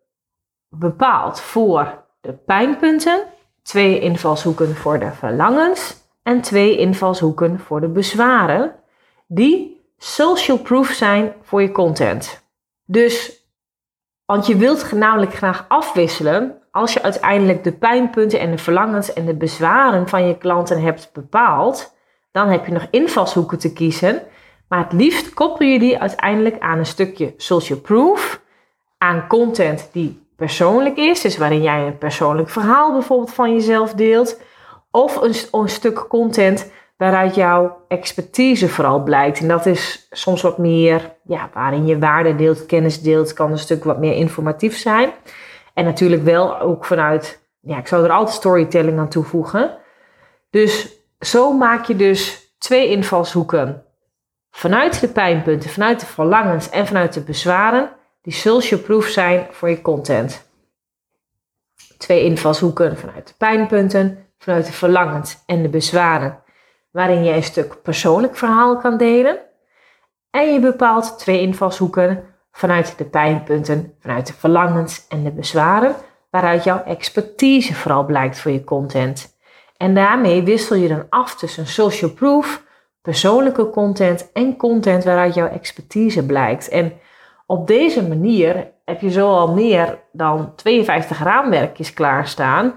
bepaalt 0.68 1.40
voor 1.40 2.04
de 2.20 2.32
pijnpunten 2.32 3.26
twee 3.68 4.00
invalshoeken 4.00 4.76
voor 4.76 4.98
de 4.98 5.12
verlangens 5.12 5.96
en 6.22 6.40
twee 6.40 6.76
invalshoeken 6.76 7.60
voor 7.60 7.80
de 7.80 7.88
bezwaren, 7.88 8.74
die 9.26 9.86
social 9.98 10.58
proof 10.58 10.88
zijn 10.88 11.32
voor 11.42 11.62
je 11.62 11.72
content. 11.72 12.46
Dus, 12.84 13.42
want 14.24 14.46
je 14.46 14.56
wilt 14.56 14.92
namelijk 14.92 15.34
graag 15.34 15.64
afwisselen 15.68 16.62
als 16.70 16.92
je 16.92 17.02
uiteindelijk 17.02 17.64
de 17.64 17.72
pijnpunten 17.72 18.40
en 18.40 18.50
de 18.50 18.58
verlangens 18.58 19.12
en 19.12 19.24
de 19.24 19.34
bezwaren 19.34 20.08
van 20.08 20.26
je 20.26 20.38
klanten 20.38 20.82
hebt 20.82 21.10
bepaald, 21.12 21.96
dan 22.32 22.48
heb 22.48 22.66
je 22.66 22.72
nog 22.72 22.86
invalshoeken 22.90 23.58
te 23.58 23.72
kiezen. 23.72 24.22
Maar 24.68 24.82
het 24.84 24.92
liefst 24.92 25.34
koppel 25.34 25.66
je 25.66 25.78
die 25.78 25.98
uiteindelijk 25.98 26.58
aan 26.58 26.78
een 26.78 26.86
stukje 26.86 27.34
social 27.36 27.80
proof, 27.80 28.42
aan 28.98 29.26
content 29.26 29.88
die 29.92 30.27
persoonlijk 30.38 30.96
is, 30.96 31.20
dus 31.20 31.36
waarin 31.36 31.62
jij 31.62 31.86
een 31.86 31.98
persoonlijk 31.98 32.48
verhaal 32.48 32.92
bijvoorbeeld 32.92 33.34
van 33.34 33.52
jezelf 33.52 33.94
deelt, 33.94 34.40
of 34.90 35.16
een, 35.16 35.34
een 35.60 35.68
stuk 35.68 36.08
content 36.08 36.72
waaruit 36.96 37.34
jouw 37.34 37.84
expertise 37.88 38.68
vooral 38.68 39.02
blijkt. 39.02 39.40
En 39.40 39.48
dat 39.48 39.66
is 39.66 40.06
soms 40.10 40.42
wat 40.42 40.58
meer, 40.58 41.16
ja, 41.24 41.50
waarin 41.54 41.86
je 41.86 41.98
waarde 41.98 42.34
deelt, 42.34 42.66
kennis 42.66 43.02
deelt, 43.02 43.32
kan 43.32 43.50
een 43.50 43.58
stuk 43.58 43.84
wat 43.84 43.98
meer 43.98 44.14
informatief 44.14 44.76
zijn. 44.76 45.10
En 45.74 45.84
natuurlijk 45.84 46.22
wel 46.22 46.60
ook 46.60 46.84
vanuit 46.84 47.46
ja, 47.60 47.78
ik 47.78 47.86
zou 47.86 48.04
er 48.04 48.10
altijd 48.10 48.36
storytelling 48.36 48.98
aan 48.98 49.08
toevoegen. 49.08 49.76
Dus 50.50 50.98
zo 51.20 51.52
maak 51.52 51.84
je 51.84 51.96
dus 51.96 52.52
twee 52.58 52.88
invalshoeken. 52.88 53.82
Vanuit 54.50 55.00
de 55.00 55.08
pijnpunten, 55.08 55.70
vanuit 55.70 56.00
de 56.00 56.06
verlangens 56.06 56.70
en 56.70 56.86
vanuit 56.86 57.12
de 57.12 57.20
bezwaren, 57.20 57.90
die 58.28 58.36
social 58.36 58.80
proof 58.80 59.06
zijn 59.06 59.46
voor 59.50 59.70
je 59.70 59.82
content. 59.82 60.50
Twee 61.98 62.24
invalshoeken 62.24 62.96
vanuit 62.96 63.26
de 63.26 63.34
pijnpunten, 63.38 64.26
vanuit 64.38 64.66
de 64.66 64.72
verlangens 64.72 65.42
en 65.46 65.62
de 65.62 65.68
bezwaren, 65.68 66.42
waarin 66.90 67.24
je 67.24 67.32
een 67.32 67.42
stuk 67.42 67.82
persoonlijk 67.82 68.36
verhaal 68.36 68.76
kan 68.76 68.96
delen. 68.96 69.38
En 70.30 70.52
je 70.52 70.60
bepaalt 70.60 71.18
twee 71.18 71.40
invalshoeken 71.40 72.24
vanuit 72.52 72.98
de 72.98 73.04
pijnpunten, 73.04 73.94
vanuit 74.00 74.26
de 74.26 74.32
verlangens 74.32 75.06
en 75.08 75.24
de 75.24 75.32
bezwaren, 75.32 75.94
waaruit 76.30 76.64
jouw 76.64 76.82
expertise 76.84 77.74
vooral 77.74 78.04
blijkt 78.04 78.40
voor 78.40 78.50
je 78.50 78.64
content. 78.64 79.38
En 79.76 79.94
daarmee 79.94 80.42
wissel 80.42 80.76
je 80.76 80.88
dan 80.88 81.06
af 81.08 81.36
tussen 81.36 81.66
social 81.66 82.10
proof, 82.10 82.62
persoonlijke 83.02 83.70
content 83.70 84.32
en 84.32 84.56
content 84.56 85.04
waaruit 85.04 85.34
jouw 85.34 85.48
expertise 85.48 86.26
blijkt. 86.26 86.68
En 86.68 86.92
op 87.50 87.66
deze 87.66 88.08
manier 88.08 88.72
heb 88.84 89.00
je 89.00 89.10
zo 89.10 89.32
al 89.32 89.52
meer 89.52 89.98
dan 90.12 90.54
52 90.54 91.22
raamwerkjes 91.22 91.94
klaarstaan 91.94 92.74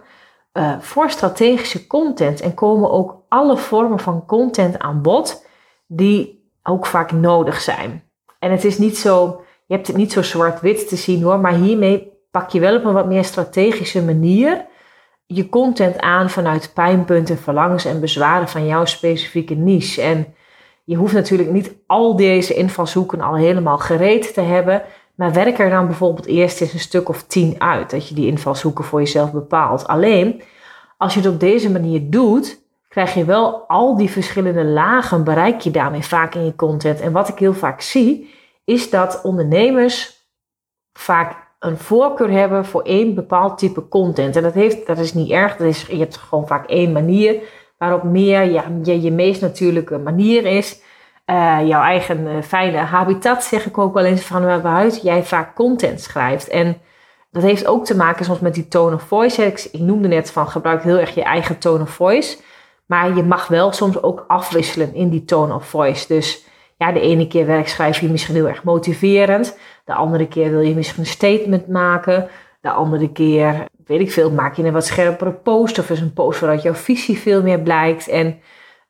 uh, 0.54 0.80
voor 0.80 1.10
strategische 1.10 1.88
content. 1.88 2.42
En 2.42 2.54
komen 2.54 2.92
ook 2.92 3.24
alle 3.30 3.58
vormen 3.58 4.00
van 4.00 4.26
content 4.26 4.80
aan 4.80 5.02
bod 5.02 5.46
die 5.88 6.50
ook 6.64 6.86
vaak 6.86 7.12
nodig 7.12 7.62
zijn. 7.62 8.04
En 8.40 8.52
het 8.52 8.64
is 8.64 8.78
niet 8.78 8.98
zo, 8.98 9.44
je 9.66 9.76
hebt 9.76 9.88
het 9.88 9.96
niet 9.96 10.12
zo 10.12 10.22
zwart-wit 10.22 10.88
te 10.88 10.96
zien 10.96 11.24
hoor, 11.24 11.40
maar 11.40 11.54
hiermee 11.54 12.12
pak 12.32 12.50
je 12.50 12.60
wel 12.60 12.76
op 12.76 12.86
een 12.86 12.94
wat 12.94 13.08
meer 13.08 13.26
strategische 13.26 14.04
manier 14.04 14.66
je 15.26 15.50
content 15.50 16.00
aan 16.00 16.30
vanuit 16.30 16.72
pijnpunten, 16.74 17.38
verlangens 17.38 17.86
en 17.86 18.00
bezwaren 18.00 18.48
van 18.48 18.66
jouw 18.66 18.86
specifieke 18.86 19.56
niche. 19.56 20.02
En 20.02 20.36
je 20.92 20.98
hoeft 20.98 21.14
natuurlijk 21.14 21.52
niet 21.52 21.76
al 21.88 22.16
deze 22.16 22.54
invalshoeken 22.54 23.22
al 23.22 23.36
helemaal 23.36 23.78
gereed 23.78 24.34
te 24.34 24.42
hebben, 24.42 24.82
maar 25.16 25.34
werk 25.34 25.60
er 25.60 25.70
dan 25.70 25.86
bijvoorbeeld 25.86 26.26
eerst 26.26 26.62
eens 26.62 26.74
een 26.74 26.80
stuk 26.80 27.10
of 27.10 27.24
tien 27.24 27.56
uit, 27.62 27.90
dat 27.90 28.08
je 28.08 28.16
die 28.16 28.28
invalshoeken 28.28 28.84
voor 28.84 29.00
jezelf 29.00 29.32
bepaalt. 29.32 29.88
Alleen, 29.88 30.42
als 30.98 31.14
je 31.14 31.20
het 31.20 31.30
op 31.30 31.40
deze 31.40 31.72
manier 31.72 32.10
doet, 32.10 32.62
krijg 32.88 33.14
je 33.14 33.26
wel 33.26 33.68
al 33.68 33.98
die 33.98 34.10
verschillende 34.10 34.64
lagen, 34.64 35.24
bereik 35.24 35.62
je 35.62 35.72
daarmee 35.72 36.04
vaak 36.04 36.36
in 36.36 36.46
je 36.46 36.56
content. 36.56 37.00
En 37.00 37.12
wat 37.12 37.28
ik 37.28 37.40
heel 37.40 37.54
vaak 37.54 37.82
zie, 37.82 38.34
is 38.66 38.90
dat 38.90 39.22
ondernemers 39.24 40.26
vaak 40.94 41.36
een 41.60 41.78
voorkeur 41.78 42.32
hebben 42.32 42.66
voor 42.66 42.82
één 42.82 43.16
bepaald 43.16 43.58
type 43.58 43.88
content. 43.88 44.36
En 44.36 44.44
dat, 44.44 44.54
heeft, 44.54 44.88
dat 44.88 44.98
is 44.98 45.14
niet 45.14 45.30
erg, 45.30 45.58
dat 45.58 45.68
is, 45.68 45.86
je 45.86 45.98
hebt 45.98 46.18
gewoon 46.18 46.48
vaak 46.48 46.68
één 46.68 46.92
manier 46.92 47.42
waarop 47.82 48.04
meer 48.04 48.44
ja, 48.44 48.64
je, 48.84 49.02
je 49.02 49.12
meest 49.12 49.42
natuurlijke 49.42 49.98
manier 49.98 50.46
is. 50.46 50.82
Uh, 51.26 51.60
jouw 51.68 51.82
eigen 51.82 52.28
uh, 52.28 52.42
fijne 52.42 52.78
habitat, 52.78 53.44
zeg 53.44 53.66
ik 53.66 53.78
ook 53.78 53.94
wel 53.94 54.04
eens 54.04 54.22
van 54.22 54.46
waaruit 54.46 55.02
jij 55.02 55.24
vaak 55.24 55.56
content 55.56 56.02
schrijft. 56.02 56.48
En 56.48 56.78
dat 57.32 57.44
heeft 57.44 57.68
ook 57.68 57.86
te 57.86 57.96
maken 57.96 58.26
soms 58.26 58.40
met 58.40 58.54
die 58.54 58.68
tone 58.68 58.96
of 58.96 59.02
voice. 59.02 59.46
Ik, 59.46 59.68
ik 59.72 59.80
noemde 59.80 60.08
net 60.08 60.32
van 60.32 60.48
gebruik 60.48 60.84
heel 60.84 60.98
erg 60.98 61.16
je 61.16 61.24
eigen 61.24 61.58
tone 61.58 61.84
of 61.84 61.90
voice. 61.90 62.38
Maar 62.86 63.16
je 63.16 63.24
mag 63.24 63.48
wel 63.48 63.72
soms 63.72 64.04
ook 64.04 64.26
afwisselen 64.28 64.94
in 64.94 65.10
die 65.10 65.26
tone 65.26 65.54
of 65.54 65.66
voice. 65.66 66.08
Dus 66.08 66.46
ja, 66.78 66.92
de 66.92 67.02
ene 67.02 67.28
keer 67.28 67.46
werk 67.46 67.68
schrijf 67.68 68.00
je 68.00 68.10
misschien 68.10 68.36
heel 68.36 68.48
erg 68.48 68.64
motiverend. 68.64 69.58
De 69.86 69.94
andere 69.94 70.28
keer 70.28 70.50
wil 70.50 70.62
je 70.62 70.76
misschien 70.76 71.04
een 71.04 71.10
statement 71.10 71.68
maken. 71.68 72.30
De 72.62 72.72
andere 72.72 73.12
keer, 73.12 73.66
weet 73.86 74.00
ik 74.00 74.12
veel, 74.12 74.32
maak 74.32 74.56
je 74.56 74.64
een 74.64 74.74
wat 74.74 74.86
scherpere 74.86 75.32
post. 75.32 75.80
Of 75.80 75.90
is 75.90 76.02
een 76.02 76.14
post 76.14 76.40
waaruit 76.40 76.62
jouw 76.62 76.74
visie 76.74 77.20
veel 77.20 77.42
meer 77.42 77.60
blijkt. 77.60 78.08
En 78.08 78.40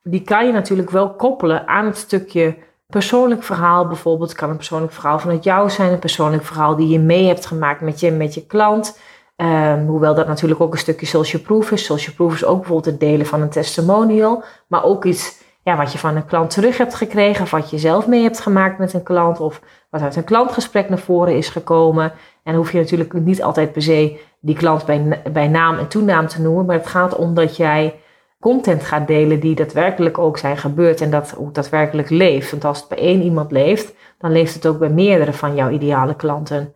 die 0.04 0.22
kan 0.22 0.46
je 0.46 0.52
natuurlijk 0.52 0.90
wel 0.90 1.16
koppelen 1.16 1.68
aan 1.68 1.86
het 1.86 1.98
stukje 1.98 2.58
persoonlijk 2.88 3.44
verhaal. 3.44 3.88
Bijvoorbeeld 3.88 4.34
kan 4.34 4.50
een 4.50 4.56
persoonlijk 4.56 4.94
verhaal 4.94 5.20
vanuit 5.20 5.44
jou 5.44 5.70
zijn. 5.70 5.92
Een 5.92 6.00
persoonlijk 6.00 6.44
verhaal 6.44 6.76
die 6.76 6.88
je 6.88 7.00
mee 7.00 7.28
hebt 7.28 7.46
gemaakt 7.46 7.82
met 7.82 8.00
je, 8.00 8.12
met 8.12 8.34
je 8.34 8.46
klant. 8.46 9.00
Um, 9.36 9.88
hoewel 9.88 10.16
dat 10.16 10.28
natuurlijk 10.28 10.62
ook 10.62 10.74
een 10.74 10.80
stukje 10.80 11.06
social 11.06 11.42
proof 11.42 11.72
is. 11.72 11.86
Social 11.86 12.16
proof 12.16 12.34
is 12.34 12.46
ook 12.46 12.58
bijvoorbeeld 12.58 12.86
het 12.86 13.00
delen 13.00 13.26
van 13.26 13.42
een 13.42 13.50
testimonial. 13.50 14.44
Maar 14.68 14.84
ook 14.84 15.06
iets 15.06 15.42
ja, 15.64 15.78
wat 15.78 15.92
je 15.92 15.98
van 15.98 16.16
een 16.16 16.26
klant 16.26 16.50
terug 16.50 16.78
hebt 16.78 16.96
gekregen, 16.96 17.44
of 17.44 17.52
wat 17.52 17.70
je 17.70 17.78
zelf 17.78 18.08
mee 18.08 18.24
hebt 18.24 18.40
gemaakt 18.40 18.78
met 18.78 18.94
een 18.94 19.04
klant, 19.04 19.40
of 19.40 19.62
wat 19.90 20.02
uit 20.02 20.16
een 20.16 20.24
klantgesprek 20.24 20.90
naar 20.90 21.00
voren 21.00 21.38
is 21.38 21.50
gekomen. 21.50 22.14
En 22.44 22.56
hoef 22.56 22.72
je 22.72 22.80
natuurlijk 22.80 23.14
niet 23.14 23.44
altijd 23.44 23.72
per 23.72 23.82
se 23.82 24.20
die 24.40 24.56
klant 24.56 24.86
bij, 24.86 25.22
bij 25.32 25.48
naam 25.48 25.78
en 25.78 25.88
toenaam 25.88 26.28
te 26.28 26.42
noemen, 26.42 26.66
maar 26.66 26.76
het 26.76 26.88
gaat 26.88 27.16
om 27.16 27.34
dat 27.34 27.58
jij 27.58 28.00
content 28.40 28.84
gaat 28.84 29.08
delen 29.08 29.40
die 29.40 29.56
daadwerkelijk 29.56 30.18
ook 30.18 30.38
zijn 30.38 30.58
gebeurd 30.58 31.02
en 31.02 31.12
dat 31.12 31.36
ook 31.38 31.54
daadwerkelijk 31.54 32.10
leeft. 32.10 32.52
Want 32.52 32.66
als 32.66 32.80
het 32.80 32.88
bij 32.88 32.98
één 32.98 33.22
iemand 33.22 33.52
leeft, 33.52 33.94
dan 34.18 34.32
leeft 34.32 34.54
het 34.54 34.68
ook 34.68 34.80
bij 34.80 34.90
meerdere 34.90 35.34
van 35.34 35.56
jouw 35.56 35.70
ideale 35.70 36.16
klanten. 36.16 36.74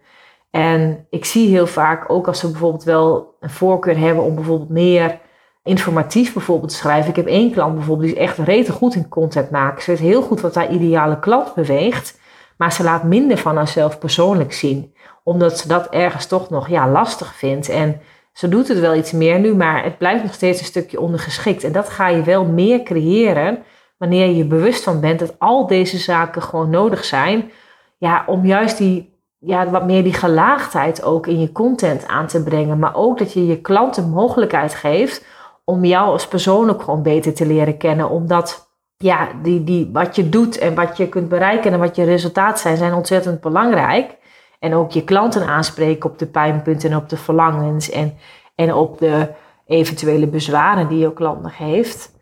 En 0.52 1.06
ik 1.10 1.26
zie 1.26 1.50
heel 1.50 1.68
vaak, 1.68 2.10
ook 2.12 2.28
als 2.28 2.40
ze 2.40 2.52
bijvoorbeeld 2.52 2.84
wel 2.84 3.36
een 3.40 3.50
voorkeur 3.50 3.98
hebben 3.98 4.24
om 4.24 4.36
bijvoorbeeld 4.36 4.70
meer 4.70 5.20
informatief 5.66 6.34
bijvoorbeeld 6.34 6.72
schrijven. 6.72 7.10
Ik 7.10 7.16
heb 7.16 7.28
één 7.28 7.52
klant 7.52 7.76
bijvoorbeeld 7.76 8.08
die 8.08 8.18
is 8.18 8.24
echt 8.24 8.38
rete 8.38 8.72
goed 8.72 8.96
in 8.96 9.10
content 9.10 9.50
maken. 9.50 9.84
Ze 9.84 9.92
weet 9.92 10.00
heel 10.00 10.22
goed 10.22 10.42
wat 10.42 10.56
haar 10.56 10.72
ideale 10.72 11.20
klant 11.20 11.54
beweegt, 11.54 12.20
maar 12.58 12.74
ze 12.74 12.84
laat 12.84 13.04
minder 13.04 13.38
van 13.38 13.56
haarzelf 13.56 14.00
persoonlijk 14.00 14.54
zien. 14.54 14.94
Omdat 15.24 15.60
ze 15.60 15.68
dat 15.68 15.90
ergens 15.90 16.28
toch 16.28 16.50
nog 16.50 16.70
ja, 16.70 16.90
lastig 16.90 17.36
vindt. 17.36 17.70
En 17.70 18.02
ze 18.34 18.50
doet 18.50 18.68
het 18.68 18.80
wel 18.80 18.96
iets 18.96 19.12
meer 19.12 19.40
nu, 19.40 19.56
maar 19.56 19.84
het 19.84 19.98
blijft 19.98 20.24
nog 20.24 20.34
steeds 20.34 20.60
een 20.60 20.66
stukje 20.66 21.00
ondergeschikt. 21.00 21.64
En 21.64 21.72
dat 21.72 21.90
ga 21.90 22.08
je 22.08 22.24
wel 22.24 22.46
meer 22.46 22.84
creëren 22.84 23.64
wanneer 23.98 24.26
je 24.26 24.36
je 24.36 24.46
bewust 24.46 24.84
van 24.84 25.00
bent 25.00 25.20
dat 25.20 25.40
al 25.40 25.68
deze 25.68 25.98
zaken 25.98 26.42
gewoon 26.42 26.70
nodig 26.70 27.06
zijn. 27.06 27.52
Ja, 27.98 28.24
om 28.28 28.46
juist 28.46 28.78
die 28.78 29.14
ja, 29.40 29.70
wat 29.70 29.86
meer 29.86 30.04
die 30.04 30.14
gelaagdheid 30.14 31.04
ook 31.04 31.28
in 31.28 31.40
je 31.40 31.52
content 31.52 32.08
aan 32.08 32.28
te 32.28 32.44
brengen. 32.44 32.80
Maar 32.80 32.96
ook 32.96 33.18
dat 33.18 33.34
je 33.34 33.46
je 33.46 33.62
klant 33.62 33.96
de 33.96 34.02
mogelijkheid 34.02 34.74
geeft 34.74 35.26
om 35.66 35.86
jou 35.86 36.12
als 36.12 36.28
persoon 36.28 36.70
ook 36.70 36.82
gewoon 36.82 37.04
beter 37.04 37.34
te 37.34 37.46
leren 37.46 37.78
kennen. 37.78 38.10
Omdat 38.10 38.70
ja, 38.98 39.30
die, 39.42 39.64
die, 39.64 39.90
wat 39.94 40.16
je 40.16 40.30
doet 40.30 40.58
en 40.58 40.76
wat 40.76 40.98
je 40.98 41.10
kunt 41.10 41.30
bereiken 41.30 41.74
en 41.74 41.80
wat 41.80 41.96
je 41.96 42.04
resultaten 42.04 42.60
zijn, 42.60 42.78
zijn 42.78 42.94
ontzettend 42.94 43.42
belangrijk. 43.42 44.18
En 44.60 44.74
ook 44.74 44.92
je 44.92 45.04
klanten 45.04 45.48
aanspreken 45.48 46.10
op 46.10 46.20
de 46.20 46.26
pijnpunten 46.26 46.92
en 46.92 46.98
op 46.98 47.10
de 47.10 47.18
verlangens 47.18 47.90
en, 47.90 48.18
en 48.56 48.74
op 48.74 48.98
de 48.98 49.30
eventuele 49.66 50.28
bezwaren 50.28 50.88
die 50.88 51.00
jouw 51.00 51.14
klant 51.14 51.42
nog 51.42 51.58
heeft. 51.58 52.14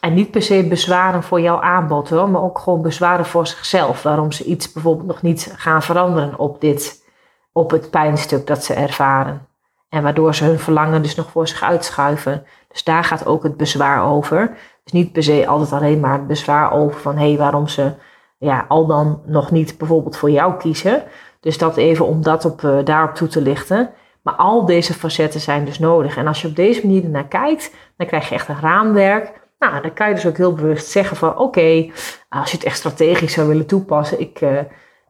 En 0.00 0.14
niet 0.14 0.30
per 0.30 0.42
se 0.42 0.66
bezwaren 0.68 1.22
voor 1.22 1.40
jouw 1.40 1.60
aanbod 1.60 2.08
hoor, 2.08 2.30
maar 2.30 2.42
ook 2.42 2.58
gewoon 2.58 2.82
bezwaren 2.82 3.26
voor 3.26 3.46
zichzelf. 3.46 4.02
Waarom 4.02 4.32
ze 4.32 4.44
iets 4.44 4.72
bijvoorbeeld 4.72 5.06
nog 5.06 5.22
niet 5.22 5.54
gaan 5.56 5.82
veranderen 5.82 6.38
op, 6.38 6.60
dit, 6.60 7.04
op 7.52 7.70
het 7.70 7.90
pijnstuk 7.90 8.46
dat 8.46 8.64
ze 8.64 8.74
ervaren. 8.74 9.46
En 9.92 10.02
waardoor 10.02 10.34
ze 10.34 10.44
hun 10.44 10.58
verlangen 10.58 11.02
dus 11.02 11.14
nog 11.14 11.30
voor 11.30 11.48
zich 11.48 11.62
uitschuiven. 11.62 12.44
Dus 12.68 12.84
daar 12.84 13.04
gaat 13.04 13.26
ook 13.26 13.42
het 13.42 13.56
bezwaar 13.56 14.04
over. 14.04 14.56
Dus 14.84 14.92
niet 14.92 15.12
per 15.12 15.22
se 15.22 15.46
altijd 15.46 15.72
alleen 15.72 16.00
maar 16.00 16.12
het 16.12 16.26
bezwaar 16.26 16.72
over 16.72 17.00
van 17.00 17.16
hé, 17.16 17.28
hey, 17.28 17.38
waarom 17.38 17.68
ze 17.68 17.92
ja, 18.38 18.64
al 18.68 18.86
dan 18.86 19.22
nog 19.26 19.50
niet 19.50 19.78
bijvoorbeeld 19.78 20.16
voor 20.16 20.30
jou 20.30 20.56
kiezen. 20.56 21.02
Dus 21.40 21.58
dat 21.58 21.76
even 21.76 22.06
om 22.06 22.22
dat 22.22 22.44
op, 22.44 22.62
uh, 22.62 22.78
daarop 22.84 23.14
toe 23.14 23.28
te 23.28 23.40
lichten. 23.40 23.90
Maar 24.22 24.34
al 24.34 24.66
deze 24.66 24.94
facetten 24.94 25.40
zijn 25.40 25.64
dus 25.64 25.78
nodig. 25.78 26.16
En 26.16 26.26
als 26.26 26.42
je 26.42 26.48
op 26.48 26.56
deze 26.56 26.86
manier 26.86 27.08
naar 27.08 27.28
kijkt, 27.28 27.74
dan 27.96 28.06
krijg 28.06 28.28
je 28.28 28.34
echt 28.34 28.48
een 28.48 28.60
raamwerk. 28.60 29.40
Nou, 29.58 29.82
dan 29.82 29.94
kan 29.94 30.08
je 30.08 30.14
dus 30.14 30.26
ook 30.26 30.36
heel 30.36 30.54
bewust 30.54 30.90
zeggen 30.90 31.16
van 31.16 31.38
oké, 31.38 31.90
als 32.28 32.50
je 32.50 32.56
het 32.56 32.66
echt 32.66 32.76
strategisch 32.76 33.32
zou 33.32 33.48
willen 33.48 33.66
toepassen, 33.66 34.20
ik, 34.20 34.40
uh, 34.40 34.58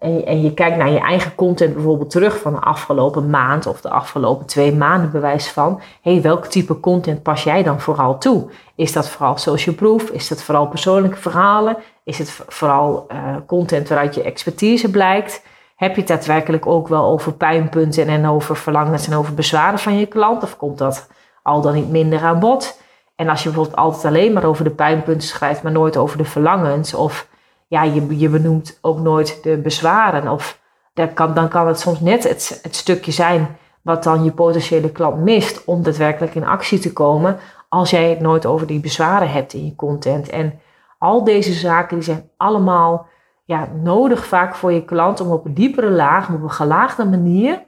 en 0.03 0.15
je, 0.15 0.25
en 0.25 0.43
je 0.43 0.55
kijkt 0.55 0.77
naar 0.77 0.91
je 0.91 1.01
eigen 1.01 1.35
content 1.35 1.75
bijvoorbeeld 1.75 2.11
terug 2.11 2.41
van 2.41 2.53
de 2.53 2.61
afgelopen 2.61 3.31
maand 3.31 3.67
of 3.67 3.81
de 3.81 3.91
afgelopen 3.91 4.47
twee 4.47 4.75
maanden 4.75 5.11
bewijs 5.11 5.51
van, 5.51 5.81
hé, 6.01 6.13
hey, 6.13 6.23
welk 6.23 6.47
type 6.47 6.81
content 6.81 7.23
pas 7.23 7.45
jij 7.45 7.63
dan 7.63 7.81
vooral 7.81 8.19
toe? 8.19 8.51
Is 8.75 8.93
dat 8.93 9.09
vooral 9.09 9.39
social 9.39 9.75
proof? 9.75 10.03
Is 10.11 10.29
dat 10.29 10.43
vooral 10.43 10.67
persoonlijke 10.67 11.17
verhalen? 11.17 11.77
Is 12.05 12.19
het 12.19 12.41
vooral 12.49 13.07
uh, 13.13 13.19
content 13.47 13.89
waaruit 13.89 14.15
je 14.15 14.23
expertise 14.23 14.91
blijkt? 14.91 15.43
Heb 15.77 15.95
je 15.95 16.01
het 16.01 16.09
daadwerkelijk 16.09 16.67
ook 16.67 16.89
wel 16.89 17.05
over 17.05 17.33
pijnpunten 17.33 18.07
en 18.07 18.27
over 18.27 18.57
verlangens 18.57 19.07
en 19.07 19.17
over 19.17 19.35
bezwaren 19.35 19.79
van 19.79 19.99
je 19.99 20.07
klant? 20.07 20.43
Of 20.43 20.57
komt 20.57 20.79
dat 20.79 21.09
al 21.43 21.61
dan 21.61 21.75
niet 21.75 21.91
minder 21.91 22.23
aan 22.23 22.39
bod? 22.39 22.81
En 23.17 23.29
als 23.29 23.43
je 23.43 23.49
bijvoorbeeld 23.49 23.79
altijd 23.79 24.05
alleen 24.05 24.33
maar 24.33 24.45
over 24.45 24.65
de 24.65 24.71
pijnpunten 24.71 25.29
schrijft, 25.29 25.63
maar 25.63 25.73
nooit 25.73 25.97
over 25.97 26.19
de 26.19 26.25
verlangens 26.25 26.95
of 26.95 27.31
ja, 27.73 27.83
je, 27.83 28.19
je 28.19 28.29
benoemt 28.29 28.79
ook 28.81 28.99
nooit 28.99 29.43
de 29.43 29.59
bezwaren. 29.59 30.29
Of 30.29 30.61
dan 30.95 31.15
kan, 31.15 31.35
dan 31.35 31.49
kan 31.49 31.67
het 31.67 31.81
soms 31.81 32.01
net 32.01 32.29
het, 32.29 32.61
het 32.63 32.77
stukje 32.77 33.13
zijn 33.13 33.57
wat 33.83 34.03
dan 34.03 34.25
je 34.25 34.33
potentiële 34.33 34.93
klant 34.93 35.21
mist 35.21 35.65
om 35.65 35.83
daadwerkelijk 35.83 36.35
in 36.35 36.45
actie 36.45 36.79
te 36.79 36.93
komen 36.93 37.39
als 37.69 37.91
jij 37.91 38.11
het 38.11 38.21
nooit 38.21 38.47
over 38.47 38.67
die 38.67 38.81
bezwaren 38.81 39.31
hebt 39.31 39.53
in 39.53 39.65
je 39.65 39.75
content. 39.75 40.29
En 40.29 40.61
al 40.99 41.25
deze 41.25 41.53
zaken 41.53 41.97
die 41.97 42.05
zijn 42.05 42.31
allemaal 42.37 43.07
ja, 43.45 43.69
nodig 43.83 44.27
vaak 44.27 44.55
voor 44.55 44.73
je 44.73 44.85
klant 44.85 45.21
om 45.21 45.31
op 45.31 45.45
een 45.45 45.55
diepere 45.55 45.91
laag, 45.91 46.29
op 46.29 46.43
een 46.43 46.51
gelaagde 46.51 47.05
manier, 47.05 47.63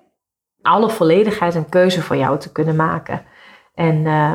alle 0.62 0.90
volledigheid 0.90 1.54
en 1.54 1.68
keuze 1.68 2.02
voor 2.02 2.16
jou 2.16 2.38
te 2.38 2.52
kunnen 2.52 2.76
maken. 2.76 3.22
En 3.74 3.96
uh, 3.96 4.32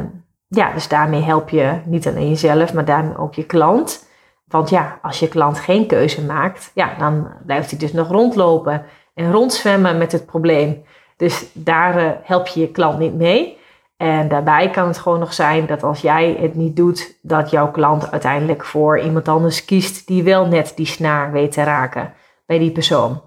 ja, 0.48 0.74
dus 0.74 0.88
daarmee 0.88 1.22
help 1.22 1.50
je 1.50 1.82
niet 1.86 2.08
alleen 2.08 2.30
jezelf, 2.30 2.74
maar 2.74 2.86
daarmee 2.86 3.18
ook 3.18 3.34
je 3.34 3.46
klant. 3.46 4.08
Want 4.50 4.70
ja, 4.70 5.00
als 5.02 5.20
je 5.20 5.28
klant 5.28 5.60
geen 5.60 5.88
keuze 5.88 6.26
maakt, 6.26 6.72
ja, 6.74 6.96
dan 6.98 7.28
blijft 7.46 7.70
hij 7.70 7.80
dus 7.80 7.94
nog 7.94 8.08
rondlopen 8.08 8.86
en 9.14 9.32
rondzwemmen 9.32 9.98
met 9.98 10.12
het 10.12 10.26
probleem. 10.26 10.84
Dus 11.18 11.46
daar 11.54 11.98
uh, 11.98 12.10
help 12.24 12.48
je 12.48 12.60
je 12.60 12.72
klant 12.72 13.00
niet 13.00 13.16
mee. 13.16 13.58
En 13.98 14.28
daarbij 14.28 14.70
kan 14.70 14.88
het 14.88 14.98
gewoon 14.98 15.20
nog 15.20 15.34
zijn 15.34 15.66
dat 15.66 15.84
als 15.84 16.02
jij 16.02 16.38
het 16.40 16.56
niet 16.56 16.76
doet, 16.76 17.18
dat 17.22 17.50
jouw 17.50 17.72
klant 17.72 18.12
uiteindelijk 18.12 18.66
voor 18.66 19.00
iemand 19.00 19.28
anders 19.28 19.66
kiest 19.66 20.08
die 20.08 20.24
wel 20.24 20.48
net 20.48 20.74
die 20.76 20.86
snaar 20.86 21.32
weet 21.32 21.52
te 21.52 21.64
raken 21.64 22.14
bij 22.46 22.60
die 22.60 22.72
persoon. 22.72 23.22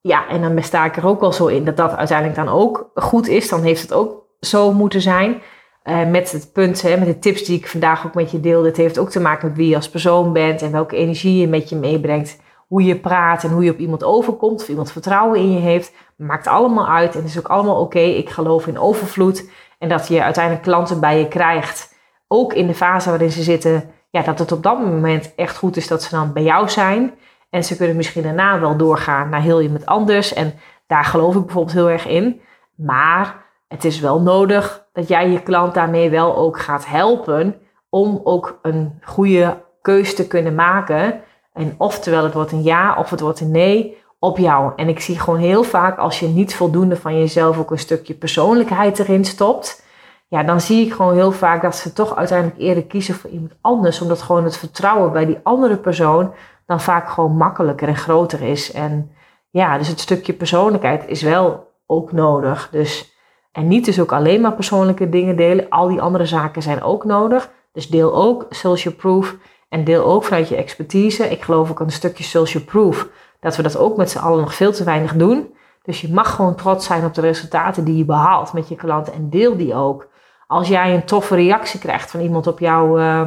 Ja, 0.00 0.28
en 0.28 0.40
dan 0.40 0.54
besta 0.54 0.84
ik 0.84 0.96
er 0.96 1.06
ook 1.06 1.20
wel 1.20 1.32
zo 1.32 1.46
in 1.46 1.64
dat 1.64 1.76
dat 1.76 1.96
uiteindelijk 1.96 2.38
dan 2.38 2.48
ook 2.48 2.90
goed 2.94 3.28
is. 3.28 3.48
Dan 3.48 3.62
heeft 3.62 3.82
het 3.82 3.92
ook 3.92 4.24
zo 4.40 4.72
moeten 4.72 5.00
zijn. 5.00 5.42
Uh, 5.88 6.06
met 6.06 6.32
het 6.32 6.52
punt, 6.52 6.82
hè, 6.82 6.96
met 6.96 7.06
de 7.06 7.18
tips 7.18 7.44
die 7.44 7.58
ik 7.58 7.68
vandaag 7.68 8.06
ook 8.06 8.14
met 8.14 8.30
je 8.30 8.40
deel. 8.40 8.62
Dit 8.62 8.76
heeft 8.76 8.98
ook 8.98 9.10
te 9.10 9.20
maken 9.20 9.48
met 9.48 9.56
wie 9.56 9.68
je 9.68 9.76
als 9.76 9.88
persoon 9.88 10.32
bent 10.32 10.62
en 10.62 10.72
welke 10.72 10.96
energie 10.96 11.40
je 11.40 11.48
met 11.48 11.68
je 11.68 11.76
meebrengt. 11.76 12.40
Hoe 12.66 12.82
je 12.82 12.98
praat 12.98 13.44
en 13.44 13.50
hoe 13.50 13.64
je 13.64 13.70
op 13.70 13.78
iemand 13.78 14.04
overkomt. 14.04 14.60
Of 14.60 14.68
iemand 14.68 14.92
vertrouwen 14.92 15.38
in 15.38 15.52
je 15.52 15.58
heeft. 15.58 15.92
Maakt 16.16 16.46
allemaal 16.46 16.88
uit 16.88 17.14
en 17.14 17.20
het 17.20 17.28
is 17.28 17.38
ook 17.38 17.48
allemaal 17.48 17.80
oké. 17.80 17.98
Ik 17.98 18.30
geloof 18.30 18.66
in 18.66 18.78
overvloed. 18.78 19.50
En 19.78 19.88
dat 19.88 20.08
je 20.08 20.22
uiteindelijk 20.22 20.64
klanten 20.64 21.00
bij 21.00 21.18
je 21.18 21.28
krijgt. 21.28 21.94
Ook 22.26 22.52
in 22.52 22.66
de 22.66 22.74
fase 22.74 23.10
waarin 23.10 23.30
ze 23.30 23.42
zitten. 23.42 23.90
Ja, 24.10 24.22
dat 24.22 24.38
het 24.38 24.52
op 24.52 24.62
dat 24.62 24.78
moment 24.78 25.34
echt 25.34 25.56
goed 25.56 25.76
is 25.76 25.88
dat 25.88 26.02
ze 26.02 26.14
dan 26.14 26.32
bij 26.32 26.42
jou 26.42 26.68
zijn. 26.68 27.14
En 27.50 27.64
ze 27.64 27.76
kunnen 27.76 27.96
misschien 27.96 28.22
daarna 28.22 28.60
wel 28.60 28.76
doorgaan 28.76 29.28
naar 29.28 29.42
heel 29.42 29.62
iemand 29.62 29.86
anders. 29.86 30.32
En 30.32 30.54
daar 30.86 31.04
geloof 31.04 31.34
ik 31.34 31.44
bijvoorbeeld 31.44 31.76
heel 31.76 31.90
erg 31.90 32.06
in. 32.06 32.40
Maar 32.74 33.46
het 33.68 33.84
is 33.84 34.00
wel 34.00 34.20
nodig 34.20 34.86
dat 34.98 35.08
jij 35.08 35.30
je 35.30 35.42
klant 35.42 35.74
daarmee 35.74 36.10
wel 36.10 36.36
ook 36.36 36.58
gaat 36.58 36.86
helpen 36.86 37.54
om 37.88 38.20
ook 38.24 38.58
een 38.62 38.98
goede 39.04 39.62
keus 39.82 40.14
te 40.14 40.26
kunnen 40.26 40.54
maken. 40.54 41.20
En 41.52 41.74
oftewel 41.76 42.24
het 42.24 42.34
wordt 42.34 42.52
een 42.52 42.62
ja 42.62 42.96
of 42.96 43.10
het 43.10 43.20
wordt 43.20 43.40
een 43.40 43.50
nee 43.50 43.96
op 44.18 44.38
jou. 44.38 44.72
En 44.76 44.88
ik 44.88 45.00
zie 45.00 45.18
gewoon 45.18 45.38
heel 45.38 45.62
vaak 45.62 45.98
als 45.98 46.20
je 46.20 46.26
niet 46.26 46.54
voldoende 46.54 46.96
van 46.96 47.18
jezelf 47.18 47.58
ook 47.58 47.70
een 47.70 47.78
stukje 47.78 48.14
persoonlijkheid 48.14 48.98
erin 48.98 49.24
stopt. 49.24 49.84
Ja, 50.28 50.42
dan 50.42 50.60
zie 50.60 50.86
ik 50.86 50.92
gewoon 50.92 51.14
heel 51.14 51.32
vaak 51.32 51.62
dat 51.62 51.76
ze 51.76 51.92
toch 51.92 52.16
uiteindelijk 52.16 52.60
eerder 52.60 52.84
kiezen 52.84 53.14
voor 53.14 53.30
iemand 53.30 53.52
anders. 53.60 54.00
Omdat 54.00 54.22
gewoon 54.22 54.44
het 54.44 54.56
vertrouwen 54.56 55.12
bij 55.12 55.26
die 55.26 55.38
andere 55.42 55.76
persoon 55.76 56.32
dan 56.66 56.80
vaak 56.80 57.08
gewoon 57.08 57.36
makkelijker 57.36 57.88
en 57.88 57.96
groter 57.96 58.42
is. 58.42 58.72
En 58.72 59.10
ja, 59.50 59.78
dus 59.78 59.88
het 59.88 60.00
stukje 60.00 60.32
persoonlijkheid 60.32 61.06
is 61.06 61.22
wel 61.22 61.72
ook 61.86 62.12
nodig. 62.12 62.68
Dus, 62.70 63.16
en 63.58 63.68
niet 63.68 63.84
dus 63.84 64.00
ook 64.00 64.12
alleen 64.12 64.40
maar 64.40 64.52
persoonlijke 64.52 65.08
dingen 65.08 65.36
delen. 65.36 65.68
Al 65.68 65.88
die 65.88 66.00
andere 66.00 66.26
zaken 66.26 66.62
zijn 66.62 66.82
ook 66.82 67.04
nodig. 67.04 67.50
Dus 67.72 67.88
deel 67.88 68.14
ook 68.14 68.46
social 68.50 68.94
proof 68.94 69.36
en 69.68 69.84
deel 69.84 70.04
ook 70.04 70.24
vanuit 70.24 70.48
je 70.48 70.56
expertise. 70.56 71.30
Ik 71.30 71.42
geloof 71.42 71.70
ook 71.70 71.80
een 71.80 71.90
stukje 71.90 72.24
social 72.24 72.62
proof. 72.62 73.08
Dat 73.40 73.56
we 73.56 73.62
dat 73.62 73.78
ook 73.78 73.96
met 73.96 74.10
z'n 74.10 74.18
allen 74.18 74.40
nog 74.40 74.54
veel 74.54 74.72
te 74.72 74.84
weinig 74.84 75.16
doen. 75.16 75.54
Dus 75.82 76.00
je 76.00 76.12
mag 76.12 76.34
gewoon 76.34 76.54
trots 76.54 76.86
zijn 76.86 77.04
op 77.04 77.14
de 77.14 77.20
resultaten 77.20 77.84
die 77.84 77.96
je 77.96 78.04
behaalt 78.04 78.52
met 78.52 78.68
je 78.68 78.76
klanten 78.76 79.12
en 79.12 79.30
deel 79.30 79.56
die 79.56 79.74
ook. 79.74 80.08
Als 80.46 80.68
jij 80.68 80.94
een 80.94 81.04
toffe 81.04 81.34
reactie 81.34 81.80
krijgt 81.80 82.10
van 82.10 82.20
iemand 82.20 82.46
op 82.46 82.58
jou, 82.58 83.00
uh, 83.00 83.26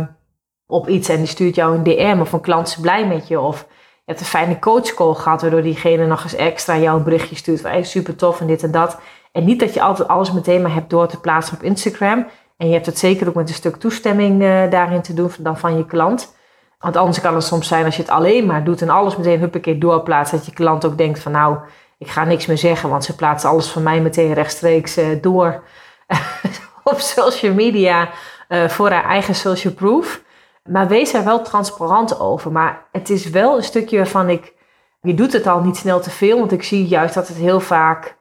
op 0.68 0.88
iets 0.88 1.10
en 1.10 1.18
die 1.18 1.26
stuurt 1.26 1.56
jou 1.56 1.76
een 1.76 1.84
DM 1.84 2.18
of 2.22 2.34
een 2.34 2.42
klant 2.42 2.68
is 2.68 2.76
blij 2.76 3.08
met 3.08 3.28
je 3.28 3.40
of 3.40 3.68
je 4.06 4.12
hebt 4.12 4.20
een 4.20 4.26
fijne 4.26 4.60
coachcall 4.60 5.14
gehad 5.14 5.42
waardoor 5.42 5.62
diegene 5.62 6.08
nog 6.08 6.24
eens 6.24 6.36
extra 6.36 6.78
jou 6.78 6.98
een 6.98 7.04
berichtje 7.04 7.36
stuurt 7.36 7.62
van 7.62 7.86
super 7.86 8.16
tof 8.16 8.40
en 8.40 8.48
dit 8.48 8.64
en 8.64 8.72
dat. 8.72 9.00
En 9.32 9.46
niet 9.46 9.60
dat 9.60 9.74
je 9.74 9.82
altijd 9.82 10.08
alles 10.08 10.32
meteen 10.32 10.62
maar 10.62 10.74
hebt 10.74 10.90
door 10.90 11.08
te 11.08 11.20
plaatsen 11.20 11.58
op 11.58 11.64
Instagram. 11.64 12.28
En 12.58 12.68
je 12.68 12.74
hebt 12.74 12.86
het 12.86 13.00
zeker 13.00 13.28
ook 13.28 13.36
met 13.36 13.50
een 13.50 13.56
stuk 13.56 13.76
toestemming 13.76 14.42
uh, 14.42 14.70
daarin 14.70 15.02
te 15.02 15.14
doen 15.14 15.32
dan 15.40 15.58
van 15.58 15.78
je 15.78 15.86
klant. 15.86 16.36
Want 16.80 16.96
anders 16.96 17.22
kan 17.22 17.36
het 17.36 17.44
soms 17.44 17.68
zijn 17.68 17.86
als 17.86 17.96
je 17.96 18.02
het 18.02 18.12
alleen 18.12 18.46
maar 18.46 18.64
doet 18.64 18.82
en 18.82 18.90
alles 18.90 19.18
meteen 19.18 19.40
huppakee 19.40 19.78
doorplaatst. 19.78 20.32
Dat 20.32 20.46
je 20.46 20.54
klant 20.54 20.86
ook 20.86 20.98
denkt 20.98 21.20
van 21.20 21.32
nou, 21.32 21.58
ik 21.98 22.08
ga 22.08 22.24
niks 22.24 22.46
meer 22.46 22.58
zeggen. 22.58 22.90
Want 22.90 23.04
ze 23.04 23.16
plaatsen 23.16 23.50
alles 23.50 23.68
van 23.68 23.84
mij 23.84 24.02
meteen 24.02 24.34
rechtstreeks 24.34 24.98
uh, 24.98 25.22
door 25.22 25.64
op 26.84 27.00
social 27.00 27.54
media 27.54 28.10
uh, 28.50 28.70
voor 28.70 28.90
haar 28.90 29.06
eigen 29.06 29.36
social 29.36 29.74
proof. 29.74 30.22
Maar 30.64 30.88
wees 30.88 31.14
er 31.14 31.24
wel 31.24 31.42
transparant 31.42 32.20
over. 32.20 32.52
Maar 32.52 32.86
het 32.92 33.10
is 33.10 33.30
wel 33.30 33.58
een 33.58 33.64
stukje 33.64 33.98
waarvan 33.98 34.30
ik. 34.30 34.54
Je 35.02 35.14
doet 35.14 35.34
het 35.34 35.48
al 35.48 35.62
niet 35.62 35.78
snel 35.78 36.00
te 36.00 36.10
veel, 36.10 36.40
want 36.40 36.52
ik 36.52 36.64
zie 36.64 36.88
juist 36.88 37.14
dat 37.14 37.28
het 37.28 37.38
heel 37.38 37.60
vaak 37.60 38.18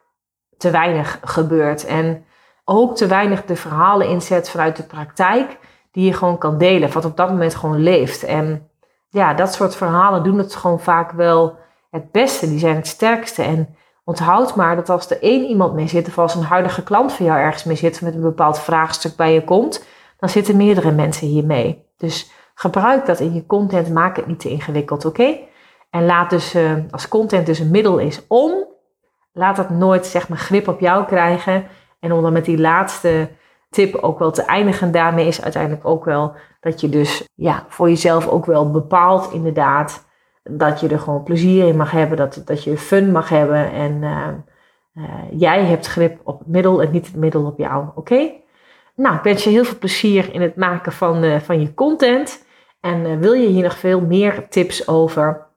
te 0.61 0.70
weinig 0.70 1.18
gebeurt. 1.25 1.85
En 1.85 2.25
ook 2.64 2.96
te 2.96 3.07
weinig 3.07 3.44
de 3.44 3.57
verhalen 3.57 4.09
inzet 4.09 4.51
vanuit 4.51 4.77
de 4.77 4.83
praktijk, 4.83 5.59
die 5.90 6.05
je 6.07 6.12
gewoon 6.12 6.38
kan 6.38 6.59
delen, 6.59 6.92
wat 6.92 7.05
op 7.05 7.16
dat 7.16 7.29
moment 7.29 7.55
gewoon 7.55 7.83
leeft. 7.83 8.25
En 8.25 8.68
ja, 9.09 9.35
dat 9.35 9.55
soort 9.55 9.77
verhalen 9.77 10.23
doen 10.23 10.38
het 10.38 10.55
gewoon 10.55 10.81
vaak 10.81 11.12
wel 11.12 11.59
het 11.90 12.11
beste, 12.11 12.49
die 12.49 12.59
zijn 12.59 12.77
het 12.77 12.87
sterkste. 12.87 13.42
En 13.42 13.75
onthoud 14.05 14.57
maar 14.57 14.77
dat 14.77 14.88
als 14.88 15.11
er 15.11 15.23
één 15.23 15.44
iemand 15.44 15.75
mee 15.75 15.88
zit, 15.88 16.09
of 16.09 16.18
als 16.18 16.35
een 16.35 16.42
huidige 16.42 16.83
klant 16.83 17.12
van 17.12 17.27
jou 17.27 17.38
ergens 17.38 17.64
mee 17.64 17.77
zit, 17.77 18.01
met 18.01 18.14
een 18.14 18.20
bepaald 18.20 18.59
vraagstuk 18.59 19.16
bij 19.16 19.33
je 19.33 19.44
komt, 19.44 19.85
dan 20.18 20.29
zitten 20.29 20.57
meerdere 20.57 20.92
mensen 20.92 21.27
hier 21.27 21.44
mee. 21.44 21.85
Dus 21.96 22.31
gebruik 22.55 23.07
dat 23.07 23.20
in 23.20 23.35
je 23.35 23.46
content, 23.46 23.92
maak 23.92 24.16
het 24.16 24.27
niet 24.27 24.40
te 24.40 24.49
ingewikkeld, 24.49 25.05
oké? 25.05 25.37
En 25.90 26.07
laat 26.07 26.31
dus, 26.31 26.55
uh, 26.55 26.73
als 26.90 27.09
content 27.09 27.46
dus 27.46 27.59
een 27.59 27.70
middel 27.70 27.99
is 27.99 28.27
om, 28.29 28.69
laat 29.33 29.57
dat 29.57 29.71
nooit 29.71 30.07
zeg 30.07 30.29
maar 30.29 30.38
grip 30.38 30.69
op 30.69 30.81
jou 30.81 31.05
krijgen. 31.05 31.66
En 32.01 32.12
om 32.12 32.23
dan 32.23 32.33
met 32.33 32.45
die 32.45 32.59
laatste 32.59 33.29
tip 33.71 33.95
ook 33.95 34.19
wel 34.19 34.31
te 34.31 34.43
eindigen 34.43 34.93
daarmee 34.93 35.27
is 35.27 35.43
uiteindelijk 35.43 35.87
ook 35.87 36.05
wel 36.05 36.35
dat 36.61 36.81
je 36.81 36.88
dus 36.88 37.29
ja, 37.35 37.64
voor 37.69 37.88
jezelf 37.88 38.29
ook 38.29 38.47
wel 38.47 38.71
bepaalt 38.71 39.33
inderdaad 39.33 40.09
dat 40.43 40.81
je 40.81 40.88
er 40.88 40.99
gewoon 40.99 41.23
plezier 41.23 41.66
in 41.66 41.77
mag 41.77 41.90
hebben, 41.90 42.16
dat, 42.16 42.43
dat 42.45 42.64
je 42.64 42.79
fun 42.79 43.12
mag 43.12 43.29
hebben 43.29 43.73
en 43.73 44.03
uh, 44.03 44.29
uh, 44.95 45.05
jij 45.31 45.64
hebt 45.64 45.87
grip 45.87 46.21
op 46.25 46.38
het 46.38 46.49
middel 46.49 46.83
en 46.83 46.90
niet 46.90 47.07
het 47.07 47.16
middel 47.16 47.45
op 47.45 47.59
jou, 47.59 47.87
oké? 47.95 48.33
Nou, 48.97 49.16
ik 49.16 49.23
wens 49.23 49.45
je 49.45 49.51
heel 49.51 49.64
veel 49.64 49.79
plezier 49.79 50.35
in 50.35 50.40
het 50.40 50.57
maken 50.57 50.93
van, 50.93 51.25
uh, 51.25 51.40
van 51.40 51.61
je 51.61 51.75
content. 51.75 52.47
En 52.81 53.07
uh, 53.07 53.19
wil 53.19 53.33
je 53.33 53.47
hier 53.47 53.62
nog 53.62 53.79
veel 53.79 54.01
meer 54.01 54.49
tips 54.49 54.88
over? 54.88 55.50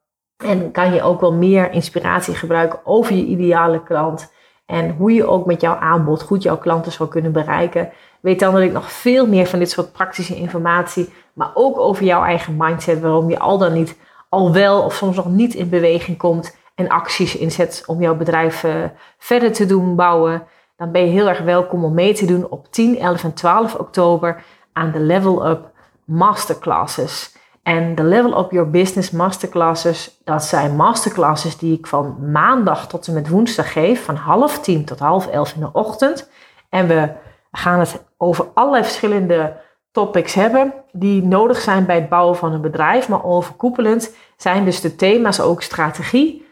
En 0.43 0.71
kan 0.71 0.93
je 0.93 1.01
ook 1.01 1.21
wel 1.21 1.33
meer 1.33 1.71
inspiratie 1.71 2.35
gebruiken 2.35 2.79
over 2.83 3.15
je 3.15 3.25
ideale 3.25 3.83
klant? 3.83 4.33
En 4.65 4.95
hoe 4.97 5.13
je 5.13 5.27
ook 5.27 5.45
met 5.45 5.61
jouw 5.61 5.75
aanbod 5.75 6.21
goed 6.21 6.43
jouw 6.43 6.57
klanten 6.57 6.91
zou 6.91 7.09
kunnen 7.09 7.31
bereiken? 7.31 7.91
Weet 8.21 8.39
dan 8.39 8.53
dat 8.53 8.61
ik 8.61 8.71
nog 8.71 8.91
veel 8.91 9.27
meer 9.27 9.45
van 9.45 9.59
dit 9.59 9.71
soort 9.71 9.91
praktische 9.91 10.35
informatie, 10.35 11.13
maar 11.33 11.51
ook 11.53 11.79
over 11.79 12.03
jouw 12.03 12.23
eigen 12.23 12.55
mindset, 12.57 13.01
waarom 13.01 13.29
je 13.29 13.39
al 13.39 13.57
dan 13.57 13.73
niet 13.73 13.97
al 14.29 14.53
wel 14.53 14.81
of 14.81 14.93
soms 14.93 15.15
nog 15.15 15.29
niet 15.29 15.53
in 15.53 15.69
beweging 15.69 16.17
komt 16.17 16.57
en 16.75 16.89
acties 16.89 17.35
inzet 17.35 17.83
om 17.85 18.01
jouw 18.01 18.15
bedrijf 18.15 18.63
uh, 18.63 18.73
verder 19.17 19.53
te 19.53 19.65
doen 19.65 19.95
bouwen 19.95 20.47
dan 20.83 20.91
ben 20.91 21.01
je 21.01 21.11
heel 21.11 21.27
erg 21.27 21.39
welkom 21.39 21.83
om 21.83 21.93
mee 21.93 22.13
te 22.13 22.25
doen 22.25 22.49
op 22.49 22.71
10, 22.71 22.99
11 22.99 23.23
en 23.23 23.33
12 23.33 23.75
oktober 23.75 24.43
aan 24.73 24.91
de 24.91 24.99
Level 24.99 25.47
Up 25.49 25.71
Masterclasses. 26.05 27.35
En 27.63 27.95
de 27.95 28.03
Level 28.03 28.39
Up 28.39 28.51
Your 28.51 28.69
Business 28.69 29.11
Masterclasses, 29.11 30.21
dat 30.23 30.43
zijn 30.43 30.75
masterclasses 30.75 31.57
die 31.57 31.77
ik 31.77 31.87
van 31.87 32.31
maandag 32.31 32.87
tot 32.87 33.07
en 33.07 33.13
met 33.13 33.29
woensdag 33.29 33.71
geef, 33.71 34.05
van 34.05 34.15
half 34.15 34.59
tien 34.59 34.85
tot 34.85 34.99
half 34.99 35.27
elf 35.27 35.53
in 35.53 35.61
de 35.61 35.69
ochtend. 35.71 36.29
En 36.69 36.87
we 36.87 37.09
gaan 37.51 37.79
het 37.79 38.05
over 38.17 38.47
allerlei 38.53 38.83
verschillende 38.83 39.61
topics 39.91 40.33
hebben 40.33 40.73
die 40.91 41.23
nodig 41.23 41.61
zijn 41.61 41.85
bij 41.85 41.95
het 41.95 42.09
bouwen 42.09 42.35
van 42.35 42.53
een 42.53 42.61
bedrijf, 42.61 43.09
maar 43.09 43.23
overkoepelend 43.23 44.15
zijn 44.37 44.65
dus 44.65 44.81
de 44.81 44.95
thema's 44.95 45.39
ook 45.39 45.61
strategie, 45.61 46.45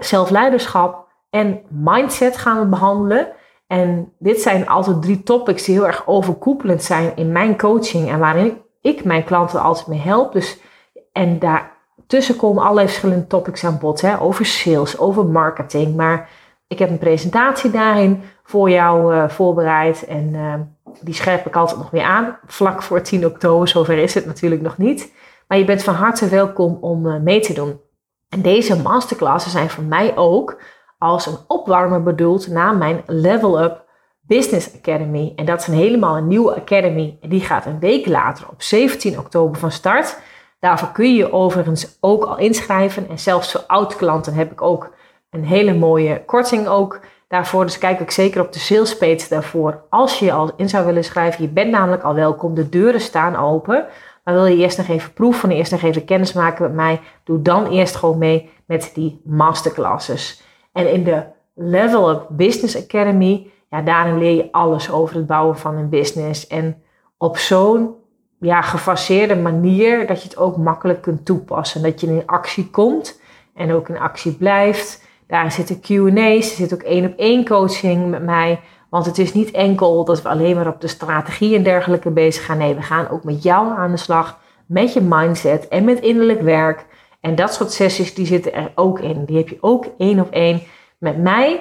zelfleiderschap 0.00 1.08
en 1.30 1.60
mindset 1.68 2.36
gaan 2.36 2.60
we 2.60 2.66
behandelen. 2.66 3.28
En 3.66 4.12
dit 4.18 4.40
zijn 4.40 4.68
altijd 4.68 5.02
drie 5.02 5.22
topics 5.22 5.64
die 5.64 5.74
heel 5.74 5.86
erg 5.86 6.06
overkoepelend 6.06 6.82
zijn 6.82 7.16
in 7.16 7.32
mijn 7.32 7.58
coaching 7.58 8.10
en 8.10 8.18
waarin 8.18 8.46
ik 8.46 8.56
mijn 9.04 9.24
klanten 9.24 9.60
altijd 9.60 9.86
mee 9.86 9.98
help. 9.98 10.32
Dus, 10.32 10.58
en 11.12 11.38
daartussen 11.38 12.36
komen 12.36 12.62
allerlei 12.62 12.86
verschillende 12.86 13.26
topics 13.26 13.64
aan 13.64 13.78
bod, 13.78 14.00
hè, 14.00 14.20
over 14.20 14.46
sales, 14.46 14.98
over 14.98 15.26
marketing. 15.26 15.96
Maar 15.96 16.28
ik 16.66 16.78
heb 16.78 16.90
een 16.90 16.98
presentatie 16.98 17.70
daarin 17.70 18.22
voor 18.42 18.70
jou 18.70 19.14
uh, 19.14 19.28
voorbereid 19.28 20.04
en 20.04 20.34
uh, 20.34 20.54
die 21.00 21.14
scherp 21.14 21.46
ik 21.46 21.56
altijd 21.56 21.78
nog 21.78 21.90
weer 21.90 22.02
aan. 22.02 22.38
Vlak 22.46 22.82
voor 22.82 23.02
10 23.02 23.26
oktober, 23.26 23.68
zover 23.68 23.98
is 23.98 24.14
het 24.14 24.26
natuurlijk 24.26 24.62
nog 24.62 24.78
niet. 24.78 25.12
Maar 25.48 25.58
je 25.58 25.64
bent 25.64 25.82
van 25.82 25.94
harte 25.94 26.28
welkom 26.28 26.78
om 26.80 27.06
uh, 27.06 27.20
mee 27.20 27.40
te 27.40 27.52
doen. 27.52 27.80
En 28.28 28.42
deze 28.42 28.82
masterclasses 28.82 29.52
zijn 29.52 29.70
voor 29.70 29.84
mij 29.84 30.16
ook 30.16 30.62
als 30.98 31.26
een 31.26 31.38
opwarmer 31.46 32.02
bedoeld 32.02 32.48
na 32.48 32.72
mijn 32.72 33.02
Level 33.06 33.62
Up 33.62 33.84
Business 34.36 34.74
Academy. 34.74 35.32
En 35.36 35.44
dat 35.44 35.60
is 35.60 35.66
een 35.66 35.74
helemaal 35.74 36.16
een 36.16 36.28
nieuwe 36.28 36.54
academy. 36.54 37.16
En 37.20 37.28
die 37.28 37.40
gaat 37.40 37.66
een 37.66 37.78
week 37.78 38.06
later 38.06 38.48
op 38.50 38.62
17 38.62 39.18
oktober 39.18 39.60
van 39.60 39.70
start. 39.70 40.18
Daarvoor 40.60 40.92
kun 40.92 41.10
je 41.10 41.16
je 41.16 41.32
overigens 41.32 41.96
ook 42.00 42.24
al 42.24 42.38
inschrijven. 42.38 43.08
En 43.08 43.18
zelfs 43.18 43.52
voor 43.52 43.64
oud-klanten 43.66 44.34
heb 44.34 44.52
ik 44.52 44.62
ook 44.62 44.92
een 45.30 45.44
hele 45.44 45.74
mooie 45.74 46.24
korting 46.24 46.66
ook 46.66 47.00
daarvoor. 47.28 47.64
Dus 47.64 47.78
kijk 47.78 48.00
ook 48.00 48.10
zeker 48.10 48.40
op 48.40 48.52
de 48.52 48.58
sales 48.58 48.96
page 48.96 49.26
daarvoor. 49.28 49.82
Als 49.88 50.18
je 50.18 50.24
je 50.24 50.32
al 50.32 50.50
in 50.56 50.68
zou 50.68 50.86
willen 50.86 51.04
schrijven, 51.04 51.42
je 51.42 51.50
bent 51.50 51.70
namelijk 51.70 52.02
al 52.02 52.14
welkom. 52.14 52.54
De 52.54 52.68
deuren 52.68 53.00
staan 53.00 53.36
open. 53.36 53.86
Maar 54.24 54.34
wil 54.34 54.46
je 54.46 54.56
eerst 54.56 54.78
nog 54.78 54.88
even 54.88 55.12
proeven, 55.12 55.50
eerst 55.50 55.72
nog 55.72 55.82
even 55.82 56.04
kennis 56.04 56.32
maken 56.32 56.62
met 56.62 56.74
mij, 56.74 57.00
doe 57.24 57.42
dan 57.42 57.66
eerst 57.66 57.96
gewoon 57.96 58.18
mee 58.18 58.50
met 58.66 58.90
die 58.94 59.20
masterclasses. 59.24 60.42
En 60.72 60.92
in 60.92 61.04
de 61.04 61.22
Level 61.54 62.10
Up 62.10 62.26
Business 62.28 62.76
Academy, 62.76 63.50
ja, 63.70 63.82
daarin 63.82 64.18
leer 64.18 64.36
je 64.36 64.52
alles 64.52 64.90
over 64.90 65.16
het 65.16 65.26
bouwen 65.26 65.58
van 65.58 65.76
een 65.76 65.88
business. 65.88 66.46
En 66.46 66.82
op 67.16 67.36
zo'n 67.36 67.94
ja, 68.40 68.60
gefaseerde 68.60 69.36
manier 69.36 70.06
dat 70.06 70.22
je 70.22 70.28
het 70.28 70.38
ook 70.38 70.56
makkelijk 70.56 71.02
kunt 71.02 71.24
toepassen. 71.24 71.82
Dat 71.82 72.00
je 72.00 72.06
in 72.06 72.26
actie 72.26 72.70
komt 72.70 73.20
en 73.54 73.72
ook 73.72 73.88
in 73.88 73.98
actie 73.98 74.32
blijft. 74.32 75.04
Daar 75.26 75.52
zitten 75.52 75.80
Q&A's, 75.80 76.50
er 76.50 76.56
zit 76.56 76.74
ook 76.74 76.82
één 76.82 77.06
op 77.06 77.18
één 77.18 77.44
coaching 77.44 78.10
met 78.10 78.22
mij. 78.22 78.60
Want 78.88 79.06
het 79.06 79.18
is 79.18 79.34
niet 79.34 79.50
enkel 79.50 80.04
dat 80.04 80.22
we 80.22 80.28
alleen 80.28 80.56
maar 80.56 80.68
op 80.68 80.80
de 80.80 80.88
strategie 80.88 81.56
en 81.56 81.62
dergelijke 81.62 82.10
bezig 82.10 82.44
gaan. 82.44 82.58
Nee, 82.58 82.74
we 82.74 82.82
gaan 82.82 83.08
ook 83.08 83.24
met 83.24 83.42
jou 83.42 83.78
aan 83.78 83.90
de 83.90 83.96
slag, 83.96 84.38
met 84.66 84.92
je 84.92 85.00
mindset 85.00 85.68
en 85.68 85.84
met 85.84 86.00
innerlijk 86.00 86.40
werk. 86.40 86.86
En 87.20 87.34
dat 87.34 87.54
soort 87.54 87.72
sessies, 87.72 88.14
die 88.14 88.26
zitten 88.26 88.54
er 88.54 88.72
ook 88.74 89.00
in. 89.00 89.24
Die 89.24 89.36
heb 89.36 89.48
je 89.48 89.58
ook 89.60 89.86
één 89.98 90.20
op 90.20 90.30
één 90.30 90.62
met 90.98 91.18
mij. 91.18 91.60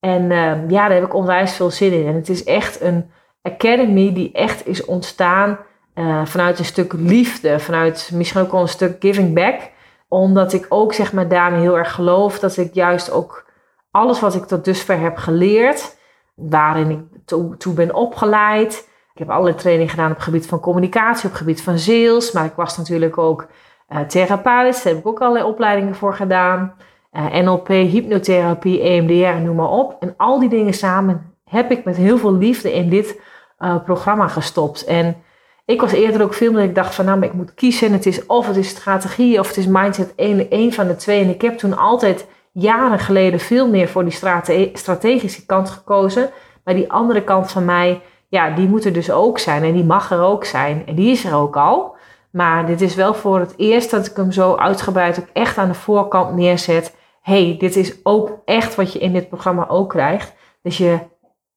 En 0.00 0.22
uh, 0.22 0.70
ja, 0.70 0.88
daar 0.88 0.96
heb 0.98 1.04
ik 1.04 1.14
onwijs 1.14 1.54
veel 1.54 1.70
zin 1.70 1.92
in. 1.92 2.06
En 2.06 2.14
het 2.14 2.28
is 2.28 2.44
echt 2.44 2.80
een 2.80 3.10
academy 3.42 4.12
die 4.12 4.32
echt 4.32 4.66
is 4.66 4.84
ontstaan 4.84 5.58
uh, 5.94 6.24
vanuit 6.24 6.58
een 6.58 6.64
stuk 6.64 6.92
liefde. 6.92 7.58
Vanuit 7.58 8.10
misschien 8.14 8.40
ook 8.40 8.52
wel 8.52 8.60
een 8.60 8.68
stuk 8.68 8.96
giving 9.00 9.34
back. 9.34 9.70
Omdat 10.08 10.52
ik 10.52 10.66
ook 10.68 10.92
zeg 10.92 11.12
maar 11.12 11.28
daarmee 11.28 11.60
heel 11.60 11.78
erg 11.78 11.92
geloof 11.92 12.38
dat 12.38 12.56
ik 12.56 12.74
juist 12.74 13.10
ook 13.10 13.46
alles 13.90 14.20
wat 14.20 14.34
ik 14.34 14.44
tot 14.44 14.64
dusver 14.64 15.00
heb 15.00 15.16
geleerd 15.16 15.96
waarin 16.34 16.90
ik 16.90 17.26
toe, 17.58 17.72
ben 17.74 17.94
opgeleid. 17.94 18.88
Ik 19.12 19.18
heb 19.18 19.30
alle 19.30 19.54
training 19.54 19.90
gedaan 19.90 20.10
op 20.10 20.16
het 20.16 20.24
gebied 20.24 20.46
van 20.46 20.60
communicatie, 20.60 21.24
op 21.24 21.30
het 21.30 21.40
gebied 21.40 21.62
van 21.62 21.78
sales. 21.78 22.32
Maar 22.32 22.44
ik 22.44 22.54
was 22.54 22.76
natuurlijk 22.76 23.18
ook 23.18 23.46
uh, 23.88 24.00
therapeut. 24.00 24.82
Daar 24.82 24.92
heb 24.92 25.02
ik 25.02 25.06
ook 25.06 25.20
allerlei 25.20 25.44
opleidingen 25.44 25.94
voor 25.94 26.14
gedaan. 26.14 26.74
Eh, 27.10 27.40
NLP, 27.42 27.68
hypnotherapie, 27.68 28.80
EMDR, 28.80 29.40
noem 29.40 29.56
maar 29.56 29.70
op. 29.70 29.96
En 30.00 30.14
al 30.16 30.40
die 30.40 30.48
dingen 30.48 30.74
samen 30.74 31.34
heb 31.44 31.70
ik 31.70 31.84
met 31.84 31.96
heel 31.96 32.18
veel 32.18 32.34
liefde 32.34 32.74
in 32.74 32.88
dit 32.88 33.20
uh, 33.58 33.84
programma 33.84 34.28
gestopt. 34.28 34.84
En 34.84 35.16
ik 35.64 35.80
was 35.80 35.92
eerder 35.92 36.22
ook 36.22 36.34
veel 36.34 36.52
meer, 36.52 36.62
ik 36.62 36.74
dacht 36.74 36.94
van 36.94 37.04
nou, 37.04 37.18
maar 37.18 37.28
ik 37.28 37.34
moet 37.34 37.54
kiezen. 37.54 37.92
Het 37.92 38.06
is 38.06 38.26
of 38.26 38.46
het 38.46 38.56
is 38.56 38.68
strategie 38.68 39.38
of 39.38 39.48
het 39.48 39.56
is 39.56 39.66
mindset, 39.66 40.14
één 40.48 40.72
van 40.72 40.86
de 40.86 40.96
twee. 40.96 41.22
En 41.22 41.28
ik 41.28 41.42
heb 41.42 41.58
toen 41.58 41.76
altijd 41.76 42.26
jaren 42.52 42.98
geleden 42.98 43.40
veel 43.40 43.68
meer 43.68 43.88
voor 43.88 44.04
die 44.04 44.18
strategische 44.72 45.46
kant 45.46 45.70
gekozen. 45.70 46.30
Maar 46.64 46.74
die 46.74 46.92
andere 46.92 47.24
kant 47.24 47.50
van 47.50 47.64
mij, 47.64 48.00
ja, 48.28 48.50
die 48.50 48.68
moet 48.68 48.84
er 48.84 48.92
dus 48.92 49.10
ook 49.10 49.38
zijn. 49.38 49.62
En 49.64 49.72
die 49.72 49.84
mag 49.84 50.10
er 50.10 50.22
ook 50.22 50.44
zijn. 50.44 50.82
En 50.86 50.94
die 50.94 51.10
is 51.10 51.24
er 51.24 51.34
ook 51.34 51.56
al. 51.56 51.96
Maar 52.30 52.66
dit 52.66 52.80
is 52.80 52.94
wel 52.94 53.14
voor 53.14 53.38
het 53.38 53.54
eerst 53.56 53.90
dat 53.90 54.06
ik 54.06 54.16
hem 54.16 54.32
zo 54.32 54.56
uitgebreid 54.56 55.20
ook 55.20 55.28
echt 55.32 55.58
aan 55.58 55.68
de 55.68 55.74
voorkant 55.74 56.36
neerzet. 56.36 56.96
Hey, 57.28 57.56
dit 57.58 57.76
is 57.76 57.94
ook 58.02 58.38
echt 58.44 58.74
wat 58.74 58.92
je 58.92 58.98
in 58.98 59.12
dit 59.12 59.28
programma 59.28 59.68
ook 59.68 59.88
krijgt. 59.88 60.34
Dus 60.62 60.78
je 60.78 60.98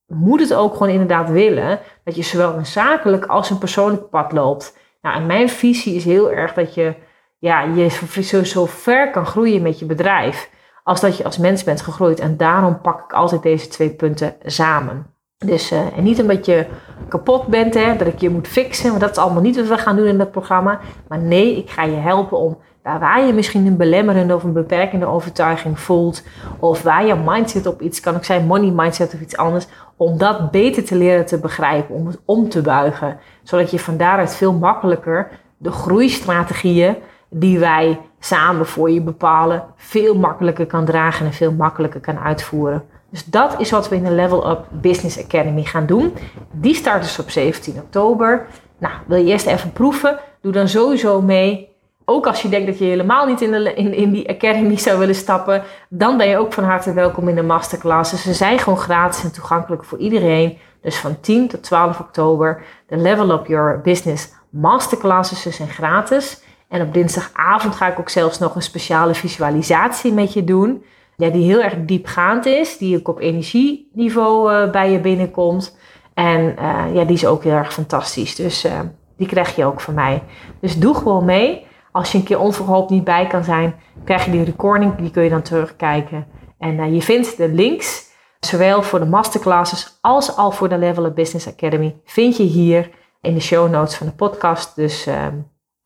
moet 0.07 0.39
het 0.39 0.53
ook 0.53 0.71
gewoon 0.73 0.89
inderdaad 0.89 1.29
willen. 1.29 1.79
Dat 2.03 2.15
je 2.15 2.23
zowel 2.23 2.53
een 2.53 2.65
zakelijk 2.65 3.25
als 3.25 3.49
een 3.49 3.57
persoonlijk 3.57 4.10
pad 4.10 4.31
loopt. 4.31 4.77
Nou, 5.01 5.15
en 5.15 5.25
mijn 5.25 5.49
visie 5.49 5.95
is 5.95 6.05
heel 6.05 6.31
erg 6.31 6.53
dat 6.53 6.73
je 6.73 6.95
ja, 7.39 7.62
je 7.62 8.43
zo, 8.43 8.65
ver 8.65 9.12
kan 9.12 9.25
groeien 9.25 9.62
met 9.62 9.79
je 9.79 9.86
bedrijf 9.86 10.49
als 10.84 11.01
dat 11.01 11.17
je 11.17 11.23
als 11.23 11.38
mens 11.38 11.63
bent 11.63 11.81
gegroeid. 11.81 12.19
En 12.19 12.38
daarom 12.38 12.81
pak 12.81 13.03
ik 13.03 13.13
altijd 13.13 13.43
deze 13.43 13.67
twee 13.67 13.89
punten 13.89 14.36
samen. 14.45 15.05
Dus 15.38 15.71
uh, 15.71 15.97
en 15.97 16.03
niet 16.03 16.21
omdat 16.21 16.45
je 16.45 16.65
kapot 17.07 17.47
bent, 17.47 17.73
hè, 17.73 17.95
dat 17.95 18.07
ik 18.07 18.19
je 18.19 18.29
moet 18.29 18.47
fixen, 18.47 18.89
want 18.89 19.01
dat 19.01 19.12
is 19.12 19.17
allemaal 19.17 19.41
niet 19.41 19.55
wat 19.55 19.67
we 19.67 19.77
gaan 19.77 19.95
doen 19.95 20.07
in 20.07 20.17
dat 20.17 20.31
programma. 20.31 20.79
Maar 21.07 21.19
nee, 21.19 21.57
ik 21.57 21.69
ga 21.69 21.84
je 21.84 21.95
helpen 21.95 22.38
om 22.38 22.57
daar 22.84 23.00
waar 23.00 23.26
je 23.26 23.34
misschien 23.34 23.65
een 23.65 23.78
belemmerende 23.78 24.36
of 24.36 24.44
een 24.44 24.54
beperkende 24.54 25.06
overtuiging 25.06 25.80
voelt, 25.80 26.24
of 26.60 26.82
waar 26.82 27.06
je 27.06 27.15
mindset 27.26 27.65
op 27.65 27.82
iets 27.82 28.00
kan, 28.00 28.15
ik 28.15 28.24
zijn 28.24 28.46
money 28.46 28.72
mindset 28.72 29.13
of 29.13 29.22
iets 29.22 29.38
anders, 29.38 29.67
om 29.96 30.17
dat 30.17 30.52
beter 30.52 30.86
te 30.86 30.96
leren 30.96 31.26
te 31.26 31.39
begrijpen, 31.39 31.96
om 31.96 32.08
het 32.08 32.20
om 32.26 32.50
te 32.50 32.62
buigen, 32.62 33.20
zodat 33.44 33.72
je 33.72 33.80
van 33.80 33.98
daaruit 33.98 34.36
veel 34.36 34.54
makkelijker 34.54 35.30
de 35.58 35.72
groeistrategieën 35.72 36.96
die 37.30 37.60
wij 37.60 38.00
samen 38.20 38.65
voor 38.65 38.91
je 38.91 39.02
bepalen, 39.02 39.63
veel 39.76 40.15
makkelijker 40.15 40.65
kan 40.65 40.86
dragen 40.86 41.26
en 41.26 41.34
veel 41.34 41.52
makkelijker 41.52 42.00
kan 42.00 42.20
uitvoeren. 42.20 42.84
Dus 43.10 43.26
dat 43.26 43.60
is 43.60 43.72
wat 43.72 43.89
we 43.89 43.96
in 43.96 44.04
de 44.04 44.12
Level 44.12 44.50
Up 44.50 44.65
Business 44.70 45.24
Academy 45.24 45.63
gaan 45.63 45.86
doen. 45.86 46.13
Die 46.52 46.76
start 46.76 47.02
dus 47.02 47.20
op 47.20 47.30
17 47.30 47.76
oktober. 47.76 48.46
Nou, 48.78 48.94
wil 49.06 49.17
je 49.17 49.32
eerst 49.32 49.46
even 49.46 49.72
proeven? 49.72 50.20
Doe 50.41 50.52
dan 50.52 50.67
sowieso 50.67 51.22
mee. 51.22 51.70
Ook 52.05 52.27
als 52.27 52.41
je 52.41 52.49
denkt 52.49 52.67
dat 52.67 52.77
je 52.77 52.85
helemaal 52.85 53.25
niet 53.25 53.41
in, 53.41 53.51
de, 53.51 53.73
in, 53.73 53.93
in 53.93 54.11
die 54.11 54.29
academy 54.29 54.77
zou 54.77 54.99
willen 54.99 55.15
stappen, 55.15 55.63
dan 55.89 56.17
ben 56.17 56.27
je 56.27 56.37
ook 56.37 56.53
van 56.53 56.63
harte 56.63 56.93
welkom 56.93 57.27
in 57.27 57.35
de 57.35 57.43
masterclasses. 57.43 58.21
Ze 58.21 58.33
zijn 58.33 58.59
gewoon 58.59 58.79
gratis 58.79 59.23
en 59.23 59.31
toegankelijk 59.31 59.83
voor 59.83 59.97
iedereen. 59.97 60.57
Dus 60.81 60.97
van 60.97 61.19
10 61.19 61.47
tot 61.47 61.63
12 61.63 61.99
oktober, 61.99 62.63
de 62.87 62.97
Level 62.97 63.31
Up 63.31 63.45
Your 63.45 63.81
Business 63.81 64.33
masterclasses. 64.49 65.41
Ze 65.41 65.51
zijn 65.51 65.69
gratis. 65.69 66.41
En 66.67 66.81
op 66.81 66.93
dinsdagavond 66.93 67.75
ga 67.75 67.87
ik 67.87 67.99
ook 67.99 68.09
zelfs 68.09 68.39
nog 68.39 68.55
een 68.55 68.61
speciale 68.61 69.13
visualisatie 69.13 70.13
met 70.13 70.33
je 70.33 70.43
doen. 70.43 70.83
Ja, 71.17 71.29
die 71.29 71.43
heel 71.43 71.61
erg 71.61 71.75
diepgaand 71.79 72.45
is, 72.45 72.77
die 72.77 72.97
ook 72.97 73.07
op 73.07 73.19
energieniveau 73.19 74.53
uh, 74.53 74.71
bij 74.71 74.91
je 74.91 74.99
binnenkomt. 74.99 75.77
En 76.13 76.55
uh, 76.59 76.85
ja, 76.93 77.03
die 77.03 77.15
is 77.15 77.25
ook 77.25 77.43
heel 77.43 77.53
erg 77.53 77.73
fantastisch. 77.73 78.35
Dus 78.35 78.65
uh, 78.65 78.79
die 79.17 79.27
krijg 79.27 79.55
je 79.55 79.65
ook 79.65 79.81
van 79.81 79.93
mij. 79.93 80.23
Dus 80.59 80.77
doe 80.79 80.95
gewoon 80.95 81.25
mee. 81.25 81.65
Als 81.91 82.12
je 82.12 82.17
een 82.17 82.23
keer 82.23 82.39
onverhoopt 82.39 82.89
niet 82.89 83.04
bij 83.04 83.27
kan 83.27 83.43
zijn, 83.43 83.75
krijg 84.04 84.25
je 84.25 84.32
die 84.32 84.43
recording. 84.43 84.95
Die 84.95 85.12
kun 85.12 85.23
je 85.23 85.30
dan 85.30 85.41
terugkijken. 85.41 86.27
En 86.60 86.93
je 86.93 87.01
vindt 87.01 87.38
de 87.38 87.49
links, 87.49 88.10
zowel 88.39 88.84
voor 88.84 88.99
de 88.99 89.06
masterclasses 89.06 89.97
als 90.01 90.36
al 90.36 90.51
voor 90.51 90.69
de 90.69 90.77
Level 90.77 91.06
Up 91.06 91.15
Business 91.15 91.47
Academy, 91.47 91.95
vind 92.06 92.38
je 92.38 92.43
hier 92.43 92.89
in 93.21 93.34
de 93.34 93.39
show 93.39 93.71
notes 93.71 93.95
van 93.95 94.08
de 94.08 94.13
podcast. 94.13 94.75
Dus 94.75 95.06
ehm, 95.06 95.36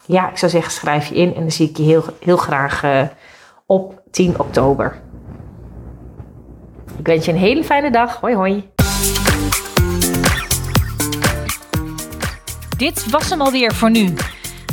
ja, 0.06 0.30
ik 0.30 0.38
zou 0.38 0.52
zeggen, 0.52 0.72
schrijf 0.72 1.08
je 1.08 1.16
in 1.16 1.36
en 1.36 1.42
dan 1.42 1.52
zie 1.52 1.70
ik 1.70 1.78
je 1.78 1.84
heel, 1.84 2.04
heel 2.20 2.38
graag 2.38 2.84
uh, 2.84 3.02
op 3.66 4.02
10 4.12 4.40
oktober. 4.40 5.02
Ik 6.98 7.08
wens 7.08 7.26
je 7.26 7.32
een 7.32 7.38
hele 7.38 7.64
fijne 7.64 7.92
dag. 7.92 8.20
Hoi 8.20 8.36
hoi. 8.36 8.70
Dit 12.78 13.10
was 13.10 13.30
hem 13.30 13.42
alweer 13.42 13.74
voor 13.74 13.92
nu. 13.92 14.14